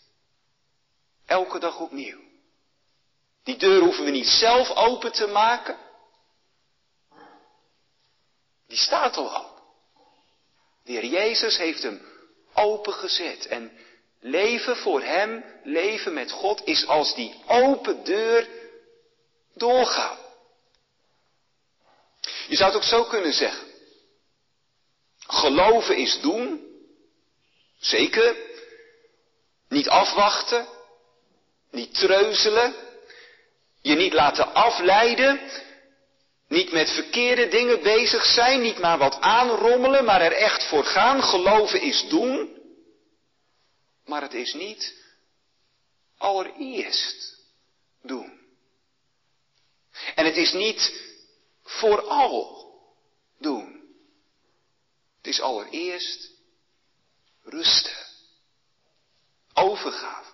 Elke 1.26 1.58
dag 1.58 1.80
opnieuw. 1.80 2.20
Die 3.44 3.56
deur 3.56 3.80
hoeven 3.80 4.04
we 4.04 4.10
niet 4.10 4.26
zelf 4.26 4.70
open 4.70 5.12
te 5.12 5.26
maken. 5.26 5.78
Die 8.70 8.78
staat 8.78 9.16
al 9.16 9.28
open. 9.28 9.62
De 10.84 10.92
Heer 10.92 11.04
Jezus 11.04 11.56
heeft 11.56 11.82
hem 11.82 12.02
opengezet. 12.54 13.46
En 13.46 13.72
leven 14.20 14.76
voor 14.76 15.02
Hem, 15.02 15.44
leven 15.64 16.12
met 16.12 16.30
God, 16.30 16.64
is 16.64 16.86
als 16.86 17.14
die 17.14 17.42
open 17.46 18.04
deur 18.04 18.48
doorgaan. 19.54 20.18
Je 22.48 22.56
zou 22.56 22.72
het 22.72 22.80
ook 22.80 22.88
zo 22.88 23.04
kunnen 23.04 23.32
zeggen. 23.32 23.66
Geloven 25.18 25.96
is 25.96 26.20
doen. 26.20 26.68
Zeker. 27.78 28.36
Niet 29.68 29.88
afwachten. 29.88 30.68
Niet 31.70 31.94
treuzelen. 31.94 32.74
Je 33.82 33.94
niet 33.94 34.12
laten 34.12 34.54
afleiden. 34.54 35.40
Niet 36.50 36.72
met 36.72 36.90
verkeerde 36.90 37.48
dingen 37.48 37.82
bezig 37.82 38.24
zijn. 38.24 38.60
Niet 38.60 38.78
maar 38.78 38.98
wat 38.98 39.20
aanrommelen. 39.20 40.04
Maar 40.04 40.20
er 40.20 40.32
echt 40.32 40.68
voor 40.68 40.84
gaan. 40.84 41.22
Geloven 41.22 41.80
is 41.80 42.08
doen. 42.08 42.58
Maar 44.04 44.22
het 44.22 44.34
is 44.34 44.54
niet 44.54 44.94
allereerst 46.16 47.38
doen. 48.02 48.40
En 50.14 50.24
het 50.24 50.36
is 50.36 50.52
niet 50.52 50.92
vooral 51.62 52.72
doen. 53.38 53.80
Het 55.16 55.26
is 55.26 55.40
allereerst 55.40 56.30
rusten. 57.42 58.06
Overgave. 59.54 60.30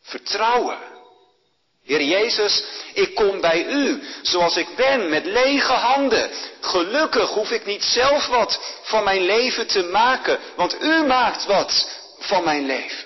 Vertrouwen. 0.00 0.99
Heer 1.84 2.02
Jezus, 2.02 2.64
ik 2.94 3.14
kom 3.14 3.40
bij 3.40 3.66
u 3.66 4.02
zoals 4.22 4.56
ik 4.56 4.76
ben, 4.76 5.08
met 5.08 5.24
lege 5.24 5.72
handen. 5.72 6.30
Gelukkig 6.60 7.30
hoef 7.30 7.50
ik 7.50 7.66
niet 7.66 7.84
zelf 7.84 8.26
wat 8.26 8.78
van 8.82 9.04
mijn 9.04 9.22
leven 9.22 9.66
te 9.66 9.82
maken, 9.82 10.38
want 10.56 10.82
u 10.82 11.02
maakt 11.06 11.46
wat 11.46 11.98
van 12.18 12.44
mijn 12.44 12.66
leven. 12.66 13.04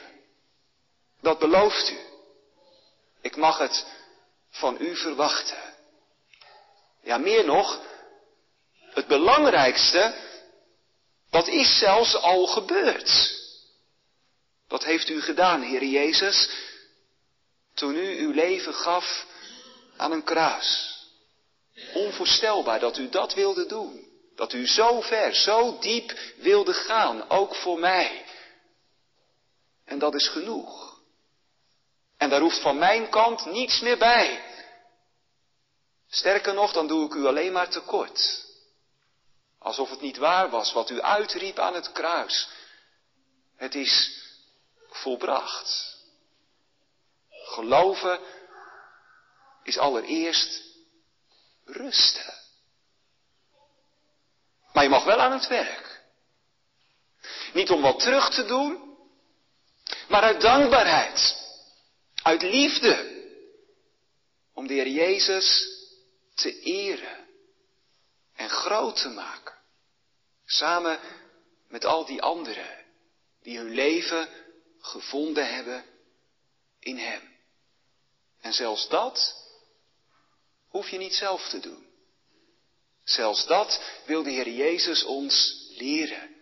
Dat 1.21 1.39
belooft 1.39 1.91
u. 1.91 1.99
Ik 3.23 3.37
mag 3.37 3.59
het 3.59 3.87
van 4.51 4.77
u 4.81 4.97
verwachten. 4.97 5.59
Ja, 7.03 7.19
meer 7.19 7.45
nog, 7.45 7.81
het 8.91 9.07
belangrijkste, 9.07 10.15
dat 11.31 11.49
is 11.49 11.79
zelfs 11.79 12.17
al 12.17 12.47
gebeurd. 12.47 13.43
Wat 14.69 14.85
heeft 14.85 15.09
u 15.09 15.21
gedaan, 15.21 15.63
Heer 15.63 15.85
Jezus, 15.85 16.49
toen 17.75 17.95
u 17.95 18.19
uw 18.19 18.33
leven 18.33 18.75
gaf 18.75 19.27
aan 19.97 20.13
een 20.13 20.25
kruis? 20.25 20.99
Onvoorstelbaar 21.95 22.81
dat 22.81 22.99
u 22.99 23.09
dat 23.09 23.35
wilde 23.35 23.67
doen. 23.67 24.13
Dat 24.37 24.53
u 24.53 24.67
zo 24.67 25.01
ver, 25.01 25.35
zo 25.35 25.79
diep 25.79 26.19
wilde 26.37 26.75
gaan, 26.75 27.31
ook 27.31 27.55
voor 27.55 27.79
mij. 27.79 28.25
En 29.85 29.99
dat 29.99 30.15
is 30.15 30.29
genoeg. 30.29 30.99
En 32.17 32.31
daar 32.31 32.41
hoeft 32.41 32.61
van 32.61 32.79
mijn 32.79 33.11
kant 33.11 33.47
niets 33.47 33.81
meer 33.81 33.99
bij. 33.99 34.45
Sterker 36.09 36.55
nog, 36.55 36.73
dan 36.73 36.87
doe 36.87 37.07
ik 37.07 37.15
u 37.15 37.27
alleen 37.27 37.53
maar 37.53 37.69
tekort. 37.69 38.45
Alsof 39.59 39.91
het 39.91 40.01
niet 40.01 40.17
waar 40.17 40.51
was 40.51 40.73
wat 40.73 40.91
u 40.91 41.01
uitriep 41.01 41.59
aan 41.59 41.75
het 41.75 41.93
kruis. 41.93 42.49
Het 43.57 43.75
is 43.75 44.23
volbracht. 44.91 45.94
Geloven 47.55 48.21
is 49.63 49.79
allereerst 49.79 50.63
rusten. 51.65 52.35
Maar 54.73 54.83
je 54.83 54.89
mag 54.89 55.05
wel 55.05 55.21
aan 55.21 55.33
het 55.33 55.47
werk. 55.47 56.03
Niet 57.53 57.71
om 57.71 57.83
wat 57.83 57.99
terug 57.99 58.31
te 58.31 58.45
doen, 58.45 58.97
maar 60.09 60.23
uit 60.23 60.41
dankbaarheid, 60.41 61.37
uit 62.23 62.43
liefde, 62.43 63.23
om 64.53 64.67
de 64.67 64.75
Heer 64.75 64.89
Jezus 64.89 65.69
te 66.35 66.61
eren 66.61 67.29
en 68.35 68.49
groot 68.49 68.97
te 68.97 69.09
maken. 69.09 69.55
Samen 70.45 71.01
met 71.69 71.85
al 71.85 72.05
die 72.05 72.23
anderen 72.23 72.85
die 73.43 73.59
hun 73.59 73.71
leven 73.71 74.29
gevonden 74.79 75.55
hebben 75.55 75.85
in 76.81 76.99
Hem. 76.99 77.34
En 78.45 78.53
zelfs 78.53 78.89
dat 78.89 79.37
hoef 80.69 80.89
je 80.89 80.99
niet 80.99 81.15
zelf 81.15 81.49
te 81.49 81.61
doen. 81.61 81.87
Zelfs 83.05 83.47
dat 83.47 83.83
wil 84.07 84.23
de 84.23 84.31
Heer 84.31 84.49
Jezus 84.49 85.05
ons 85.05 85.67
leren. 85.77 86.35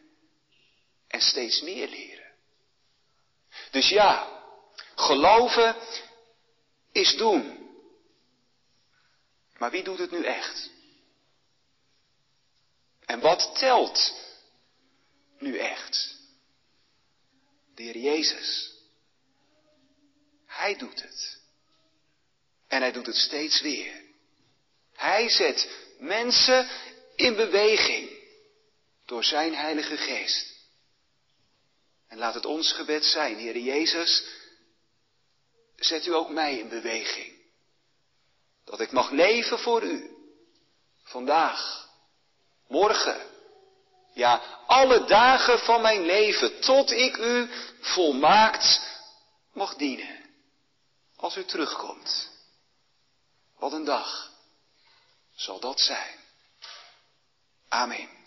En 1.09 1.21
steeds 1.21 1.61
meer 1.61 1.89
leren. 1.89 2.33
Dus 3.71 3.89
ja, 3.89 4.43
geloven 4.95 5.77
is 6.93 7.17
doen. 7.17 7.71
Maar 9.59 9.71
wie 9.71 9.83
doet 9.83 9.99
het 9.99 10.11
nu 10.11 10.25
echt? 10.25 10.71
En 13.05 13.21
wat 13.21 13.59
telt 13.59 14.15
nu 15.39 15.59
echt? 15.59 16.17
De 17.75 17.83
Heer 17.83 17.99
Jezus. 17.99 18.73
Hij 20.47 20.77
doet 20.77 21.03
het. 21.03 21.42
En 22.73 22.81
hij 22.81 22.93
doet 22.93 23.07
het 23.07 23.17
steeds 23.17 23.61
weer. 23.61 24.03
Hij 24.95 25.29
zet 25.29 25.71
mensen 25.99 26.69
in 27.17 27.37
beweging 27.37 28.11
door 29.07 29.25
zijn 29.25 29.55
Heilige 29.55 29.97
Geest. 29.97 30.47
En 32.09 32.19
laat 32.19 32.35
het 32.35 32.47
ons 32.47 32.73
gebed 32.73 33.05
zijn, 33.05 33.37
Heer 33.37 33.59
Jezus, 33.59 34.25
zet 35.77 36.07
u 36.07 36.15
ook 36.15 36.31
mij 36.31 36.59
in 36.59 36.69
beweging. 36.69 37.33
Dat 38.65 38.81
ik 38.81 38.93
mag 38.93 39.11
leven 39.11 39.59
voor 39.59 39.83
u. 39.83 40.11
Vandaag, 41.03 41.89
morgen, 42.69 43.21
ja, 44.15 44.43
alle 44.67 45.05
dagen 45.05 45.59
van 45.59 45.83
mijn 45.83 46.03
leven, 46.03 46.61
tot 46.61 46.91
ik 46.91 47.17
u 47.17 47.51
volmaakt 47.81 48.81
mag 49.53 49.75
dienen. 49.75 50.21
Als 51.17 51.37
u 51.37 51.45
terugkomt. 51.45 52.32
Wat 53.63 53.73
een 53.73 53.85
dag 53.85 54.31
zal 55.35 55.61
dat 55.61 55.81
zijn. 55.81 56.19
Amen. 57.69 58.22